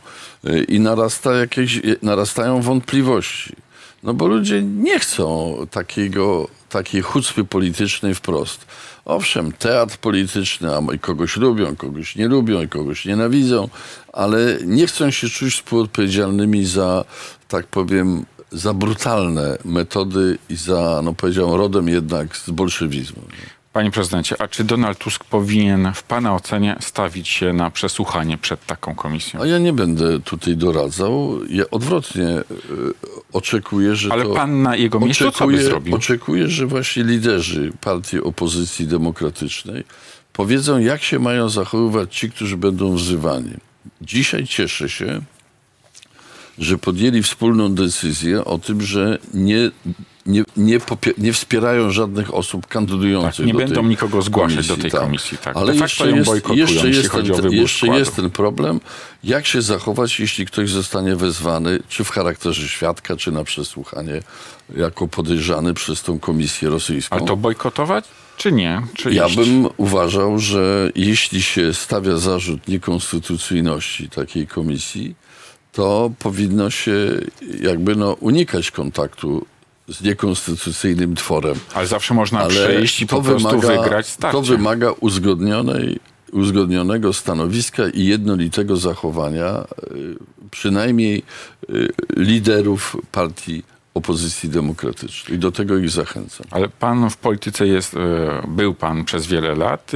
Y, 0.49 0.63
I 0.63 0.79
narasta 0.79 1.33
jakieś, 1.33 1.77
y, 1.77 1.97
narastają 2.01 2.61
wątpliwości. 2.61 3.55
No 4.03 4.13
bo 4.13 4.27
ludzie 4.27 4.61
nie 4.63 4.99
chcą 4.99 5.55
takiego, 5.71 6.47
takiej 6.69 7.01
chucpy 7.01 7.43
politycznej 7.43 8.15
wprost. 8.15 8.65
Owszem, 9.11 9.51
teatr 9.51 9.97
polityczny, 9.97 10.75
a 10.75 10.81
kogoś 11.01 11.37
lubią, 11.37 11.75
kogoś 11.75 12.15
nie 12.15 12.27
lubią, 12.27 12.61
i 12.61 12.67
kogoś 12.67 13.05
nienawidzą, 13.05 13.69
ale 14.13 14.57
nie 14.65 14.87
chcą 14.87 15.11
się 15.11 15.29
czuć 15.29 15.53
współodpowiedzialnymi 15.53 16.65
za, 16.65 17.05
tak 17.47 17.67
powiem, 17.67 18.25
za 18.51 18.73
brutalne 18.73 19.57
metody 19.65 20.37
i 20.49 20.55
za, 20.55 21.01
no 21.03 21.13
powiedziałem, 21.13 21.53
rodem 21.53 21.87
jednak 21.87 22.37
z 22.37 22.49
bolszewizmu. 22.49 23.21
Panie 23.73 23.91
prezydencie, 23.91 24.41
a 24.41 24.47
czy 24.47 24.63
Donald 24.63 24.97
Tusk 24.97 25.23
powinien 25.23 25.91
w 25.95 26.03
pana 26.03 26.35
ocenie 26.35 26.75
stawić 26.79 27.27
się 27.27 27.53
na 27.53 27.71
przesłuchanie 27.71 28.37
przed 28.37 28.65
taką 28.65 28.95
komisją? 28.95 29.41
A 29.41 29.45
ja 29.45 29.57
nie 29.57 29.73
będę 29.73 30.19
tutaj 30.19 30.57
doradzał. 30.57 31.39
Ja 31.49 31.63
odwrotnie 31.71 32.27
y, 32.27 32.43
oczekuję, 33.33 33.95
że 33.95 34.13
Ale 34.13 34.23
to... 34.23 34.33
pan 34.33 34.61
na 34.61 34.75
jego 34.75 34.99
miejscu 34.99 35.31
co 35.31 35.47
by 35.47 35.63
zrobił? 35.63 35.95
Oczekuję, 35.95 36.47
że 36.47 36.67
właśnie 36.67 37.03
liderzy 37.03 37.71
partii 37.81 38.21
opozycji 38.21 38.87
demokratycznej 38.87 39.83
powiedzą, 40.33 40.79
jak 40.79 41.03
się 41.03 41.19
mają 41.19 41.49
zachowywać 41.49 42.17
ci, 42.17 42.31
którzy 42.31 42.57
będą 42.57 42.95
wzywani. 42.95 43.53
Dzisiaj 44.01 44.47
cieszę 44.47 44.89
się, 44.89 45.21
że 46.57 46.77
podjęli 46.77 47.23
wspólną 47.23 47.75
decyzję 47.75 48.45
o 48.45 48.57
tym, 48.57 48.81
że 48.81 49.17
nie, 49.33 49.71
nie, 50.25 50.43
nie, 50.57 50.79
nie 51.17 51.33
wspierają 51.33 51.91
żadnych 51.91 52.33
osób 52.33 52.67
kandydujących 52.67 53.45
Tak, 53.45 53.45
nie 53.45 53.53
będą 53.53 53.83
nikogo 53.83 54.21
zgłaszać 54.21 54.67
do 54.67 54.77
tej 54.77 54.91
komisji, 54.91 55.37
tak. 55.37 55.57
Ale 55.57 55.75
jeszcze 55.75 56.11
jest, 56.11 56.31
jeszcze, 56.49 56.89
jest 56.89 57.11
ten, 57.11 57.51
jeszcze 57.51 57.87
jest 57.87 58.15
ten 58.15 58.29
problem, 58.29 58.79
jak 59.23 59.47
się 59.47 59.61
zachować, 59.61 60.19
jeśli 60.19 60.45
ktoś 60.45 60.69
zostanie 60.69 61.15
wezwany, 61.15 61.79
czy 61.89 62.03
w 62.03 62.09
charakterze 62.09 62.67
świadka, 62.67 63.17
czy 63.17 63.31
na 63.31 63.43
przesłuchanie, 63.43 64.21
jako 64.77 65.07
podejrzany 65.07 65.73
przez 65.73 66.01
tą 66.03 66.19
komisję 66.19 66.69
rosyjską. 66.69 67.15
Ale 67.15 67.25
to 67.25 67.37
bojkotować, 67.37 68.05
czy 68.37 68.51
nie? 68.51 68.81
Czy 68.93 69.13
Ja 69.13 69.27
iść? 69.27 69.35
bym 69.35 69.67
uważał, 69.77 70.39
że 70.39 70.91
jeśli 70.95 71.41
się 71.41 71.73
stawia 71.73 72.17
zarzut 72.17 72.67
niekonstytucyjności 72.67 74.09
takiej 74.09 74.47
komisji, 74.47 75.15
to 75.71 76.11
powinno 76.19 76.69
się 76.69 76.93
jakby 77.61 77.95
no, 77.95 78.13
unikać 78.13 78.71
kontaktu 78.71 79.45
z 79.93 80.01
niekonstytucyjnym 80.01 81.15
tworem. 81.15 81.55
Ale 81.73 81.87
zawsze 81.87 82.13
można 82.13 82.39
Ale 82.39 82.49
przejść 82.49 83.01
i 83.01 83.07
po 83.07 83.21
prostu 83.21 83.59
wymaga, 83.59 83.83
wygrać 83.83 84.07
starcie. 84.07 84.37
To 84.37 84.41
wymaga 84.41 84.91
uzgodnionej, 84.91 85.99
uzgodnionego 86.31 87.13
stanowiska 87.13 87.83
i 87.93 88.05
jednolitego 88.05 88.77
zachowania 88.77 89.63
y, 89.91 90.15
przynajmniej 90.51 91.23
y, 91.69 91.87
liderów 92.17 92.97
partii 93.11 93.63
opozycji 93.93 94.49
demokratycznej. 94.49 95.37
I 95.37 95.39
do 95.39 95.51
tego 95.51 95.77
ich 95.77 95.89
zachęcam. 95.89 96.47
Ale 96.51 96.69
pan 96.69 97.09
w 97.09 97.17
polityce 97.17 97.67
jest, 97.67 97.93
e, 97.93 97.97
był 98.47 98.73
pan 98.73 99.05
przez 99.05 99.27
wiele 99.27 99.55
lat, 99.55 99.91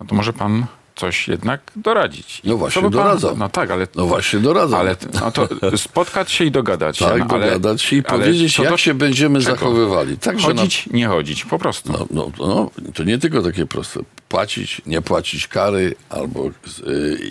no 0.00 0.06
to 0.06 0.14
może 0.14 0.32
pan 0.32 0.66
coś 1.00 1.28
jednak 1.28 1.60
doradzić. 1.76 2.40
I 2.44 2.48
No 2.48 2.56
właśnie, 2.56 2.82
pan- 2.82 2.90
doradzam. 2.90 3.38
No 3.38 3.48
tak, 3.48 3.70
ale... 3.70 3.86
No 3.96 4.06
właśnie 4.06 4.38
doradzam. 4.40 4.80
Ale 4.80 4.96
no 5.20 5.30
to 5.32 5.48
spotkać 5.78 6.32
się 6.32 6.44
i 6.44 6.50
dogadać 6.50 6.98
się. 6.98 7.04
tak, 7.04 7.18
no, 7.18 7.34
ale, 7.34 7.46
dogadać 7.46 7.82
się 7.82 7.96
i 7.96 8.02
powiedzieć, 8.02 8.56
co 8.56 8.62
jak 8.62 8.72
do 8.72 8.76
się 8.76 8.94
będziemy 8.94 9.40
czego? 9.40 9.56
zachowywali. 9.56 10.16
Na 10.26 10.42
Chodzić, 10.42 10.86
nie 10.86 11.06
chodzić, 11.06 11.44
po 11.44 11.58
prostu. 11.58 11.92
No, 11.92 12.06
no, 12.10 12.30
no, 12.38 12.70
to 12.94 13.04
nie 13.04 13.18
tylko 13.18 13.42
takie 13.42 13.66
proste. 13.66 14.00
Płacić, 14.30 14.82
nie 14.86 15.02
płacić 15.02 15.48
kary 15.48 15.94
albo 16.08 16.46
y, 16.46 16.52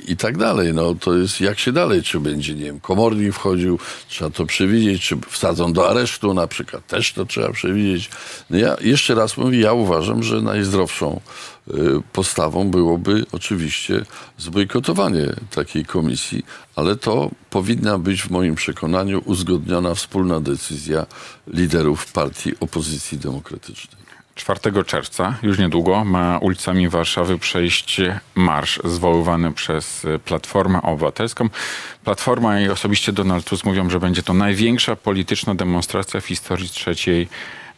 i 0.08 0.18
tak 0.18 0.38
dalej. 0.38 0.74
No 0.74 0.96
to 0.96 1.18
jest 1.18 1.42
jak 1.42 1.60
się 1.60 1.72
dalej, 1.72 2.04
czy 2.04 2.20
będzie, 2.20 2.56
nie 2.56 2.66
wiem, 2.66 2.80
komornik 2.80 3.34
wchodził, 3.34 3.80
trzeba 4.08 4.32
to 4.32 4.46
przewidzieć, 4.46 5.04
czy 5.04 5.18
wsadzą 5.30 5.74
do 5.74 5.90
aresztu 5.90 6.34
na 6.34 6.48
przykład, 6.48 6.88
też 6.88 7.14
to 7.14 7.26
trzeba 7.26 7.52
przewidzieć. 7.52 8.10
No 8.50 8.58
ja 8.58 8.76
jeszcze 8.82 9.16
raz 9.16 9.38
mówię, 9.38 9.60
ja 9.60 9.74
uważam, 9.74 10.24
że 10.24 10.42
najzdrowszą 10.42 11.22
y, 11.68 11.74
postawą 12.14 12.72
byłoby 12.72 13.26
oczywiście 13.32 14.06
zbojkotowanie 14.38 15.34
takiej 15.52 15.86
komisji, 15.86 16.46
ale 16.76 16.96
to 16.96 17.32
powinna 17.50 17.98
być 17.98 18.22
w 18.22 18.30
moim 18.30 18.56
przekonaniu 18.56 19.22
uzgodniona 19.26 19.96
wspólna 19.96 20.40
decyzja 20.40 21.06
liderów 21.48 22.12
partii 22.12 22.54
opozycji 22.60 23.18
demokratycznej. 23.18 24.09
4 24.40 24.84
czerwca, 24.86 25.36
już 25.44 25.58
niedługo, 25.60 26.06
ma 26.06 26.38
ulicami 26.38 26.90
Warszawy 26.90 27.38
przejść 27.38 28.02
marsz 28.36 28.80
zwoływany 28.84 29.52
przez 29.54 30.06
Platformę 30.26 30.82
Obywatelską. 30.82 31.50
Platforma 32.04 32.60
i 32.60 32.70
osobiście 32.70 33.12
Donald 33.12 33.46
Tusk 33.46 33.66
mówią, 33.66 33.90
że 33.90 34.00
będzie 34.00 34.24
to 34.24 34.34
największa 34.34 34.96
polityczna 34.96 35.56
demonstracja 35.56 36.22
w 36.22 36.26
historii 36.26 36.70
trzeciej 36.70 37.28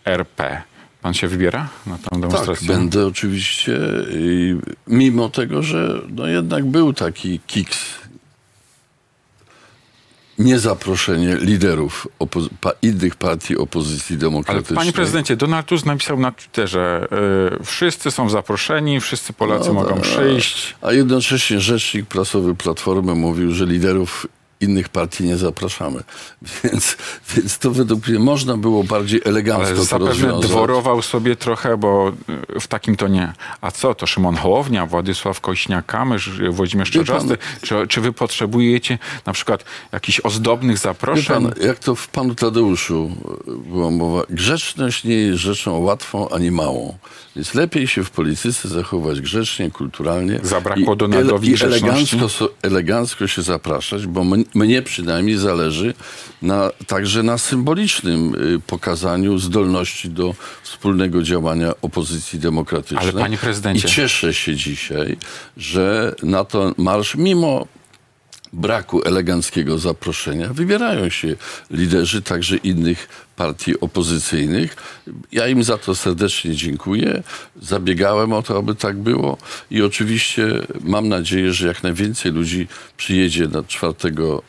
RP. 0.06 0.62
Pan 1.02 1.14
się 1.14 1.28
wybiera 1.28 1.70
na 1.88 1.98
tę 1.98 2.04
Tak, 2.10 2.20
demonstrację? 2.20 2.68
będę 2.68 3.08
oczywiście, 3.08 3.80
mimo 4.88 5.30
tego, 5.30 5.64
że 5.64 6.02
no 6.10 6.28
jednak 6.28 6.66
był 6.66 6.94
taki 6.94 7.40
kiks, 7.48 8.01
niezaproszenie 10.44 11.36
liderów 11.42 12.08
pa- 12.62 12.72
innych 12.82 13.16
partii 13.16 13.58
opozycji 13.58 14.14
Ale 14.14 14.20
demokratycznej. 14.20 14.78
panie 14.78 14.94
prezydencie, 14.94 15.36
Donald 15.36 15.66
Tusk 15.66 15.86
napisał 15.86 16.20
na 16.20 16.32
Twitterze, 16.32 17.08
y, 17.62 17.66
wszyscy 17.66 18.12
są 18.12 18.30
zaproszeni, 18.30 19.00
wszyscy 19.00 19.34
Polacy 19.34 19.68
No 19.68 19.74
mogą 19.74 19.94
tak. 19.94 20.02
przyjść. 20.02 20.76
A 20.82 20.92
jednocześnie 20.92 21.60
rzecznik 21.60 22.06
prasowy 22.06 22.56
Platformy 22.56 23.16
mówił, 23.16 23.52
że 23.52 23.66
liderów 23.66 24.28
innych 24.62 24.90
partii 24.90 25.24
nie 25.24 25.38
zapraszamy. 25.38 26.04
Więc, 26.64 26.98
więc 27.36 27.58
to 27.58 27.72
według 27.72 28.08
mnie 28.08 28.20
można 28.20 28.58
było 28.58 28.84
bardziej 28.84 29.22
elegancko 29.26 29.68
Ale 29.68 29.76
zapewne 29.84 30.08
rozwiązać. 30.10 30.50
dworował 30.52 31.02
sobie 31.02 31.36
trochę, 31.36 31.78
bo 31.78 32.12
y, 32.56 32.60
w 32.60 32.68
takim 32.68 32.96
to 32.96 33.08
nie. 33.08 33.34
A 33.62 33.72
co, 33.72 33.96
to 33.96 34.08
Szymon 34.08 34.36
Hołownia, 34.36 34.86
Władysław 34.86 35.42
Kośniak-Kamysz, 35.42 36.52
Włodzimierz 36.52 36.92
Wie 36.92 37.00
pan- 37.00 37.06
Czarzasty? 37.06 37.38
Czy, 37.62 37.88
czy 37.88 38.02
wy 38.02 38.14
potrzebujecie 38.14 38.98
na 39.26 39.34
przykład 39.34 39.64
jakichś 39.92 40.20
ozdobnych 40.20 40.78
zaproszeń? 40.78 41.26
pan, 41.26 41.54
jak 41.64 41.80
to 41.80 41.96
w 41.96 42.08
panu 42.08 42.36
Tadeuszu 42.36 43.12
e, 43.48 43.70
była 43.70 43.92
mowa, 43.92 44.24
grzeczność 44.30 45.04
nie 45.04 45.16
jest 45.16 45.40
rzeczą 45.40 45.78
łatwą 45.80 46.30
ani 46.30 46.52
małą. 46.52 46.98
Więc 47.36 47.54
lepiej 47.54 47.88
się 47.88 48.04
w 48.04 48.12
polityce 48.12 48.68
zachować 48.70 49.22
grzecznie, 49.22 49.72
kulturalnie. 49.72 50.40
Zabrakło 50.44 50.94
i, 50.94 50.98
Donaldowi 50.98 51.48
i 51.50 51.52
grzeczności. 51.54 51.86
elegancko, 52.16 52.50
elegancko 52.62 53.28
się 53.28 53.42
zapraszać, 53.42 54.08
bo 54.08 54.24
mnie 54.56 54.82
przynajmniej 54.82 55.38
zależy 55.38 55.94
na, 56.42 56.70
także 56.88 57.24
na 57.24 57.38
symbolicznym 57.38 58.36
y, 58.56 58.60
pokazaniu 58.68 59.38
zdolności 59.38 60.10
do 60.10 60.36
wspólnego 60.64 61.24
działania 61.24 61.74
opozycji 61.82 62.40
demokratycznej. 62.40 63.00
Ale 63.00 63.14
panie 63.14 63.38
prezydencie- 63.38 63.88
I 63.88 63.92
cieszę 63.92 64.34
się 64.34 64.56
dzisiaj, 64.56 65.18
że 65.58 66.16
na 66.24 66.44
ten 66.46 66.74
marsz, 66.78 67.16
mimo 67.16 67.68
braku 68.54 69.02
eleganckiego 69.06 69.78
zaproszenia 69.78 70.54
wybierają 70.54 71.10
się 71.10 71.36
liderzy 71.72 72.22
także 72.22 72.58
innych 72.58 73.08
partii 73.42 73.80
opozycyjnych. 73.80 74.76
Ja 75.32 75.48
im 75.48 75.64
za 75.64 75.78
to 75.78 75.96
serdecznie 75.96 76.56
dziękuję. 76.56 77.24
Zabiegałem 77.62 78.34
o 78.34 78.42
to, 78.42 78.58
aby 78.58 78.76
tak 78.76 78.98
było 78.98 79.38
i 79.72 79.82
oczywiście 79.82 80.44
mam 80.82 81.08
nadzieję, 81.08 81.54
że 81.54 81.68
jak 81.68 81.84
najwięcej 81.84 82.32
ludzi 82.32 82.68
przyjedzie 82.98 83.48
na 83.48 83.64
4 83.64 83.94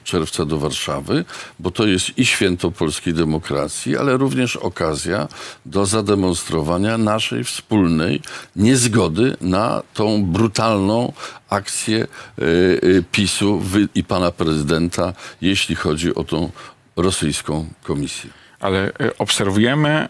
czerwca 0.04 0.44
do 0.44 0.58
Warszawy, 0.58 1.24
bo 1.58 1.70
to 1.70 1.86
jest 1.86 2.18
i 2.18 2.26
święto 2.26 2.70
polskiej 2.70 3.14
demokracji, 3.14 3.96
ale 3.96 4.16
również 4.16 4.56
okazja 4.56 5.28
do 5.66 5.86
zademonstrowania 5.86 6.98
naszej 6.98 7.44
wspólnej 7.44 8.20
niezgody 8.56 9.36
na 9.40 9.82
tą 9.94 10.24
brutalną 10.24 11.12
akcję 11.48 11.98
y, 12.04 12.42
y, 12.84 13.04
PiSu 13.12 13.62
i 13.94 14.04
pana 14.04 14.30
prezydenta, 14.30 15.12
jeśli 15.40 15.74
chodzi 15.74 16.14
o 16.14 16.24
tą 16.24 16.50
rosyjską 16.96 17.66
komisję. 17.82 18.41
Ale 18.62 18.88
y, 18.88 19.18
obserwujemy 19.18 20.08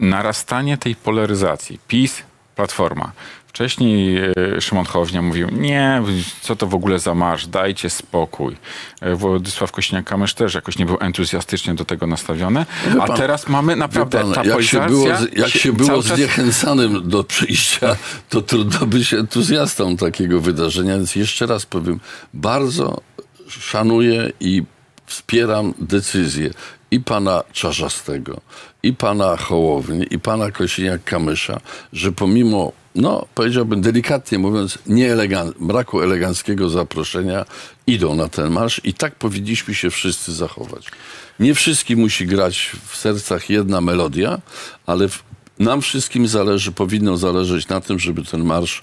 narastanie 0.00 0.78
tej 0.78 0.96
polaryzacji. 0.96 1.78
PiS, 1.88 2.22
Platforma. 2.56 3.12
Wcześniej 3.46 4.18
y, 4.56 4.60
Szymon 4.60 4.84
Hołownia 4.84 5.22
mówił, 5.22 5.48
nie, 5.52 6.02
co 6.40 6.56
to 6.56 6.66
w 6.66 6.74
ogóle 6.74 6.98
za 6.98 7.14
marsz, 7.14 7.46
dajcie 7.46 7.90
spokój. 7.90 8.56
Y, 9.06 9.16
Władysław 9.16 9.72
Kośniak-Kamysz 9.72 10.34
też 10.34 10.54
jakoś 10.54 10.78
nie 10.78 10.86
był 10.86 10.96
entuzjastycznie 11.00 11.74
do 11.74 11.84
tego 11.84 12.06
nastawiony. 12.06 12.66
Wie 12.94 13.02
A 13.02 13.06
pan- 13.06 13.16
teraz 13.16 13.48
mamy 13.48 13.76
naprawdę 13.76 14.20
pan, 14.20 14.32
ta 14.32 14.44
jak 14.44 14.62
się 14.62 14.80
było, 14.86 15.08
jak 15.36 15.48
się 15.48 15.72
było 15.72 16.02
czas- 16.02 16.16
zniechęcanym 16.16 17.08
do 17.08 17.24
przyjścia, 17.24 17.96
to 18.28 18.42
trudno 18.42 18.86
być 18.86 19.14
entuzjastą 19.14 19.96
takiego 19.96 20.40
wydarzenia. 20.40 20.96
Więc 20.96 21.16
jeszcze 21.16 21.46
raz 21.46 21.66
powiem, 21.66 22.00
bardzo 22.34 23.00
szanuję 23.48 24.32
i 24.40 24.62
wspieram 25.06 25.74
decyzję 25.78 26.50
i 26.90 27.00
pana 27.00 27.42
Czarzastego, 27.52 28.40
i 28.82 28.92
pana 28.92 29.36
Hołowni, 29.36 30.06
i 30.10 30.18
pana 30.18 30.50
Kosiniak-Kamysza, 30.50 31.60
że 31.92 32.12
pomimo, 32.12 32.72
no 32.94 33.26
powiedziałbym 33.34 33.80
delikatnie 33.80 34.38
mówiąc, 34.38 34.78
nieelegan- 34.86 35.52
braku 35.60 36.02
eleganckiego 36.02 36.70
zaproszenia, 36.70 37.44
idą 37.86 38.14
na 38.14 38.28
ten 38.28 38.50
marsz 38.50 38.80
i 38.84 38.94
tak 38.94 39.14
powinniśmy 39.14 39.74
się 39.74 39.90
wszyscy 39.90 40.32
zachować. 40.32 40.86
Nie 41.40 41.54
wszystkim 41.54 41.98
musi 41.98 42.26
grać 42.26 42.70
w 42.86 42.96
sercach 42.96 43.50
jedna 43.50 43.80
melodia, 43.80 44.40
ale 44.86 45.08
w, 45.08 45.22
nam 45.58 45.82
wszystkim 45.82 46.28
zależy, 46.28 46.72
powinno 46.72 47.16
zależeć 47.16 47.68
na 47.68 47.80
tym, 47.80 47.98
żeby 47.98 48.24
ten 48.24 48.44
marsz 48.44 48.82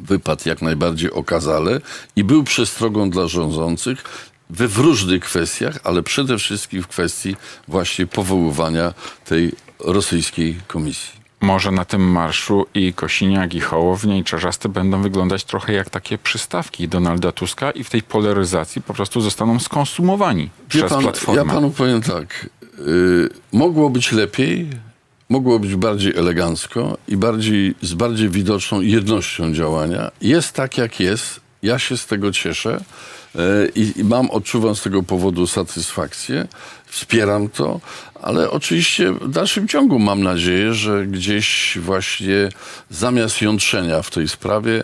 wypadł 0.00 0.48
jak 0.48 0.62
najbardziej 0.62 1.10
okazale 1.10 1.80
i 2.16 2.24
był 2.24 2.44
przestrogą 2.44 3.10
dla 3.10 3.26
rządzących 3.26 4.04
we 4.50 4.68
w 4.68 4.78
różnych 4.78 5.22
kwestiach, 5.22 5.78
ale 5.84 6.02
przede 6.02 6.38
wszystkim 6.38 6.82
w 6.82 6.88
kwestii 6.88 7.36
właśnie 7.68 8.06
powoływania 8.06 8.94
tej 9.24 9.52
rosyjskiej 9.78 10.56
komisji. 10.66 11.16
Może 11.40 11.70
na 11.70 11.84
tym 11.84 12.10
marszu 12.10 12.66
i 12.74 12.92
Kosiniak, 12.92 13.54
i 13.54 13.60
Hołownia, 13.60 14.16
i 14.16 14.24
Czarzasty 14.24 14.68
będą 14.68 15.02
wyglądać 15.02 15.44
trochę 15.44 15.72
jak 15.72 15.90
takie 15.90 16.18
przystawki 16.18 16.88
Donalda 16.88 17.32
Tuska 17.32 17.70
i 17.70 17.84
w 17.84 17.90
tej 17.90 18.02
polaryzacji 18.02 18.82
po 18.82 18.94
prostu 18.94 19.20
zostaną 19.20 19.58
skonsumowani 19.58 20.42
Wie 20.42 20.50
przez 20.68 20.90
pan, 20.90 21.02
Platformę. 21.02 21.42
ja 21.42 21.54
panu 21.54 21.70
powiem 21.70 22.02
tak. 22.02 22.50
y, 22.78 23.28
mogło 23.52 23.90
być 23.90 24.12
lepiej, 24.12 24.70
mogło 25.28 25.58
być 25.58 25.74
bardziej 25.76 26.16
elegancko 26.16 26.98
i 27.08 27.16
bardziej, 27.16 27.74
z 27.82 27.94
bardziej 27.94 28.28
widoczną 28.28 28.80
jednością 28.80 29.54
działania. 29.54 30.10
Jest 30.20 30.52
tak, 30.52 30.78
jak 30.78 31.00
jest. 31.00 31.40
Ja 31.66 31.78
się 31.78 31.96
z 31.96 32.06
tego 32.06 32.32
cieszę 32.32 32.80
y, 33.36 33.72
i, 33.74 34.04
mam, 34.04 34.30
odczuwam 34.30 34.76
z 34.76 34.82
tego 34.82 35.02
powodu 35.02 35.46
satysfakcję. 35.46 36.48
Wspieram 36.86 37.48
to, 37.48 37.80
ale 38.22 38.50
oczywiście 38.50 39.12
w 39.12 39.30
dalszym 39.30 39.68
ciągu 39.68 39.98
mam 39.98 40.22
nadzieję, 40.22 40.74
że 40.74 41.06
gdzieś 41.06 41.78
właśnie 41.80 42.48
zamiast 42.90 43.42
jątrzenia 43.42 44.02
w 44.02 44.10
tej 44.10 44.28
sprawie 44.28 44.82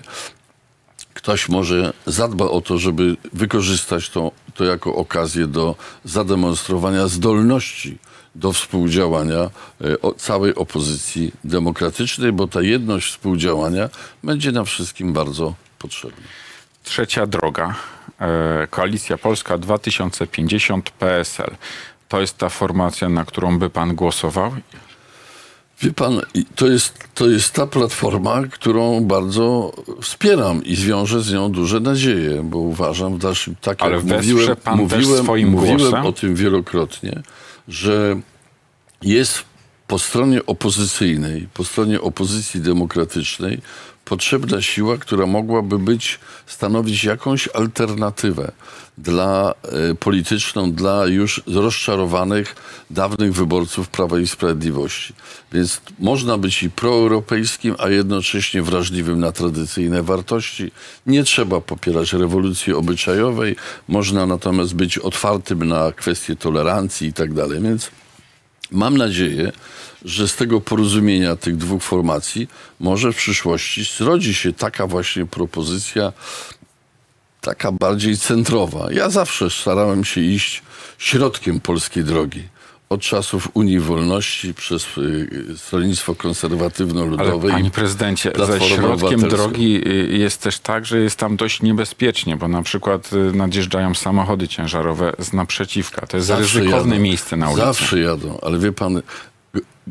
ktoś 1.14 1.48
może 1.48 1.92
zadba 2.06 2.44
o 2.44 2.60
to, 2.60 2.78
żeby 2.78 3.16
wykorzystać 3.32 4.08
to, 4.10 4.32
to 4.54 4.64
jako 4.64 4.94
okazję 4.94 5.46
do 5.46 5.76
zademonstrowania 6.04 7.08
zdolności 7.08 7.98
do 8.34 8.52
współdziałania 8.52 9.40
e, 9.40 9.50
całej 10.16 10.54
opozycji 10.54 11.32
demokratycznej, 11.44 12.32
bo 12.32 12.48
ta 12.48 12.62
jedność 12.62 13.10
współdziałania 13.10 13.88
będzie 14.24 14.52
nam 14.52 14.64
wszystkim 14.64 15.12
bardzo 15.12 15.54
potrzebna. 15.78 16.26
Trzecia 16.84 17.26
droga, 17.26 17.74
e, 18.20 18.66
Koalicja 18.70 19.18
Polska 19.18 19.58
2050 19.58 20.90
PSL. 20.90 21.56
To 22.08 22.20
jest 22.20 22.38
ta 22.38 22.48
formacja, 22.48 23.08
na 23.08 23.24
którą 23.24 23.58
by 23.58 23.70
pan 23.70 23.94
głosował? 23.94 24.52
Wie 25.82 25.92
pan, 25.92 26.20
to 26.56 26.66
jest, 26.66 27.08
to 27.14 27.28
jest 27.28 27.52
ta 27.52 27.66
platforma, 27.66 28.42
którą 28.50 29.00
bardzo 29.00 29.72
wspieram 30.00 30.64
i 30.64 30.76
zwiążę 30.76 31.22
z 31.22 31.32
nią 31.32 31.52
duże 31.52 31.80
nadzieje, 31.80 32.42
bo 32.42 32.58
uważam 32.58 33.14
w 33.14 33.18
dalszym, 33.18 33.54
tak 33.60 33.82
Ale 33.82 33.96
jak 33.96 34.04
mówiłem, 34.04 34.56
pan 34.56 34.78
mówiłem, 34.78 35.24
swoim 35.24 35.48
mówiłem 35.48 35.78
głosem? 35.78 36.06
o 36.06 36.12
tym 36.12 36.34
wielokrotnie, 36.34 37.22
że 37.68 38.20
jest 39.02 39.44
po 39.86 39.98
stronie 39.98 40.46
opozycyjnej, 40.46 41.48
po 41.54 41.64
stronie 41.64 42.00
opozycji 42.00 42.60
demokratycznej 42.60 43.60
potrzebna 44.12 44.62
siła, 44.62 44.96
która 44.96 45.26
mogłaby 45.26 45.78
być, 45.78 46.18
stanowić 46.46 47.04
jakąś 47.04 47.48
alternatywę 47.48 48.52
dla 48.98 49.54
e, 49.90 49.94
polityczną, 49.94 50.72
dla 50.72 51.06
już 51.06 51.42
rozczarowanych 51.46 52.56
dawnych 52.90 53.32
wyborców 53.32 53.88
Prawa 53.88 54.18
i 54.18 54.26
Sprawiedliwości. 54.26 55.14
Więc 55.52 55.80
można 55.98 56.38
być 56.38 56.62
i 56.62 56.70
proeuropejskim, 56.70 57.74
a 57.78 57.88
jednocześnie 57.88 58.62
wrażliwym 58.62 59.20
na 59.20 59.32
tradycyjne 59.32 60.02
wartości. 60.02 60.70
Nie 61.06 61.24
trzeba 61.24 61.60
popierać 61.60 62.12
rewolucji 62.12 62.72
obyczajowej, 62.72 63.56
można 63.88 64.26
natomiast 64.26 64.74
być 64.74 64.98
otwartym 64.98 65.68
na 65.68 65.92
kwestie 65.92 66.36
tolerancji 66.36 67.08
i 67.08 67.12
tak 67.12 67.34
dalej. 67.34 67.60
Więc 67.60 67.90
Mam 68.72 68.96
nadzieję, 68.96 69.52
że 70.04 70.28
z 70.28 70.36
tego 70.36 70.60
porozumienia 70.60 71.36
tych 71.36 71.56
dwóch 71.56 71.82
formacji 71.82 72.48
może 72.80 73.12
w 73.12 73.16
przyszłości 73.16 73.84
zrodzi 73.98 74.34
się 74.34 74.52
taka 74.52 74.86
właśnie 74.86 75.26
propozycja, 75.26 76.12
taka 77.40 77.72
bardziej 77.72 78.16
centrowa. 78.16 78.88
Ja 78.92 79.10
zawsze 79.10 79.50
starałem 79.50 80.04
się 80.04 80.20
iść 80.20 80.62
środkiem 80.98 81.60
polskiej 81.60 82.04
drogi. 82.04 82.42
Od 82.92 83.00
czasów 83.00 83.48
Unii 83.54 83.80
Wolności 83.80 84.54
przez 84.54 84.98
y, 84.98 85.28
Stronnictwo 85.56 86.14
Konserwatywno-Ludowe. 86.14 87.50
panie 87.50 87.70
prezydencie, 87.70 88.32
ze 88.46 88.60
środkiem 88.60 89.20
drogi 89.20 89.88
y, 89.88 90.18
jest 90.18 90.42
też 90.42 90.58
tak, 90.58 90.86
że 90.86 90.98
jest 90.98 91.16
tam 91.18 91.36
dość 91.36 91.62
niebezpiecznie, 91.62 92.36
bo 92.36 92.48
na 92.48 92.62
przykład 92.62 93.10
y, 93.12 93.16
nadjeżdżają 93.36 93.94
samochody 93.94 94.48
ciężarowe 94.48 95.12
z 95.18 95.32
naprzeciwka. 95.32 96.06
To 96.06 96.16
jest 96.16 96.26
Zawsze 96.26 96.58
ryzykowne 96.58 96.92
jadą. 96.94 97.04
miejsce 97.04 97.36
na 97.36 97.46
ulicy. 97.46 97.66
Zawsze 97.66 98.00
jadą, 98.00 98.38
ale 98.42 98.58
wie 98.58 98.72
pan, 98.72 99.02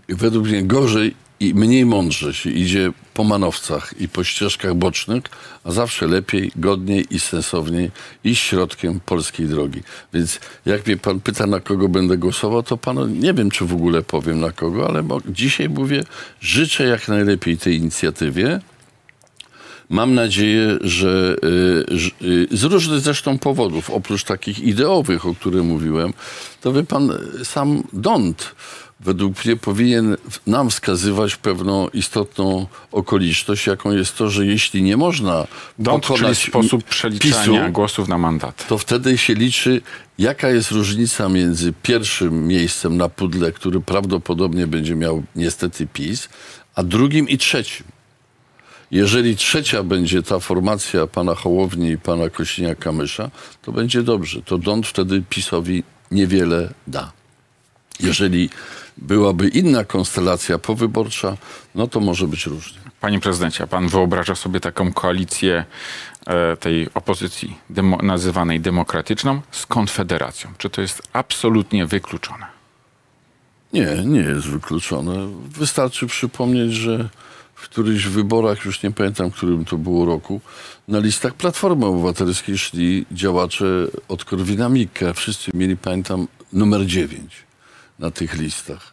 według 0.10 0.48
mnie 0.48 0.64
gorzej 0.64 1.16
i 1.42 1.54
mniej 1.54 1.86
mądrze 1.86 2.34
się 2.34 2.50
idzie 2.50 2.92
po 3.14 3.24
manowcach 3.24 3.94
i 4.00 4.08
po 4.10 4.24
ścieżkach 4.24 4.74
bocznych, 4.74 5.24
a 5.64 5.72
zawsze 5.72 6.08
lepiej, 6.08 6.52
godniej 6.56 7.06
i 7.16 7.20
sensowniej 7.20 7.92
iść 8.24 8.44
środkiem 8.44 9.00
polskiej 9.00 9.48
drogi. 9.48 9.82
Więc 10.14 10.40
jak 10.66 10.88
mnie 10.88 10.98
pan 10.98 11.20
pyta, 11.20 11.46
na 11.46 11.60
kogo 11.60 11.90
będę 11.90 12.18
głosował, 12.18 12.64
to 12.64 12.78
panu 12.78 13.08
nie 13.08 13.34
wiem, 13.34 13.52
czy 13.52 13.66
w 13.66 13.74
ogóle 13.74 14.02
powiem 14.02 14.40
na 14.40 14.52
kogo, 14.52 14.88
ale 14.88 15.04
dzisiaj 15.30 15.70
mówię, 15.70 16.04
życzę 16.42 16.84
jak 16.84 17.08
najlepiej 17.08 17.58
tej 17.58 17.78
inicjatywie. 17.78 18.60
Mam 19.90 20.14
nadzieję, 20.14 20.78
że 20.82 21.36
y, 22.22 22.26
y, 22.26 22.58
z 22.58 22.64
różnych 22.64 23.00
zresztą 23.00 23.38
powodów, 23.38 23.90
oprócz 23.90 24.24
takich 24.24 24.60
ideowych, 24.60 25.26
o 25.26 25.36
których 25.36 25.64
mówiłem, 25.64 26.14
to 26.62 26.74
wie 26.74 26.84
pan, 26.84 27.12
sam 27.44 27.84
Dont 27.94 28.56
według 29.04 29.46
mnie 29.46 29.56
powinien 29.56 30.18
nam 30.48 30.70
wskazywać 30.70 31.36
pewną 31.36 31.88
istotną 31.88 32.68
okoliczność, 32.92 33.68
jaką 33.68 33.92
jest 33.92 34.18
to, 34.18 34.30
że 34.30 34.46
jeśli 34.46 34.84
nie 34.84 34.98
można 34.98 35.48
czyli 35.78 35.86
pokonać 35.86 36.38
sposób 36.38 36.84
przeliczania 36.84 37.62
PiSu, 37.62 37.72
głosów 37.72 38.08
na 38.08 38.18
mandaty. 38.18 38.64
to 38.68 38.78
wtedy 38.78 39.18
się 39.18 39.34
liczy, 39.34 39.82
jaka 40.18 40.50
jest 40.50 40.72
różnica 40.72 41.30
między 41.30 41.74
pierwszym 41.84 42.48
miejscem 42.48 42.98
na 42.98 43.10
pudle, 43.10 43.52
który 43.52 43.80
prawdopodobnie 43.82 44.68
będzie 44.68 44.96
miał 44.96 45.24
niestety 45.36 45.88
PiS, 45.88 46.30
a 46.76 46.84
drugim 46.84 47.30
i 47.30 47.38
trzecim. 47.38 47.86
Jeżeli 48.92 49.36
trzecia 49.36 49.84
będzie 49.84 50.24
ta 50.24 50.40
formacja 50.40 51.08
pana 51.08 51.36
Hołowni 51.36 51.90
i 51.90 51.98
pana 51.98 52.24
Kośniaka-Kamysza, 52.24 53.30
to 53.62 53.72
będzie 53.72 54.04
dobrze. 54.04 54.42
To 54.42 54.58
Dąd 54.58 54.88
wtedy 54.88 55.24
PiSowi 55.30 55.84
niewiele 56.12 56.74
da. 56.88 57.12
Jeżeli 58.00 58.50
byłaby 59.02 59.48
inna 59.48 59.84
konstelacja 59.84 60.58
powyborcza, 60.58 61.38
no 61.76 61.88
to 61.88 62.00
może 62.00 62.28
być 62.28 62.46
różnie. 62.46 62.80
Panie 63.02 63.20
prezydencie, 63.20 63.64
a 63.64 63.68
pan 63.68 63.88
wyobraża 63.88 64.36
sobie 64.36 64.60
taką 64.60 64.94
koalicję 64.94 65.66
e, 66.26 66.58
tej 66.58 66.90
opozycji 66.94 67.58
demo, 67.70 67.98
nazywanej 67.98 68.60
demokratyczną 68.60 69.42
z 69.52 69.66
konfederacją? 69.66 70.50
Czy 70.58 70.70
to 70.70 70.82
jest 70.82 71.02
absolutnie 71.14 71.86
wykluczone? 71.86 72.46
Nie, 73.74 74.04
nie 74.06 74.20
jest 74.20 74.48
wykluczone. 74.48 75.14
Wystarczy 75.48 76.08
przypomnieć, 76.08 76.74
że 76.74 77.10
w 77.56 77.64
którychś 77.64 78.06
wyborach, 78.06 78.66
już 78.66 78.84
nie 78.84 78.92
pamiętam, 78.92 79.32
którym 79.32 79.66
to 79.66 79.78
było 79.78 80.06
roku, 80.06 80.42
na 80.88 81.00
listach 81.00 81.34
Platformy 81.34 81.86
Obywatelskiej 81.86 82.58
szli 82.58 83.06
działacze 83.12 83.66
od 84.08 84.26
Korwina-Mikke. 84.26 85.14
Wszyscy 85.14 85.52
mieli, 85.54 85.78
pamiętam, 85.78 86.28
numer 86.54 86.86
9 86.86 87.36
na 88.00 88.12
tych 88.12 88.34
listach. 88.34 88.91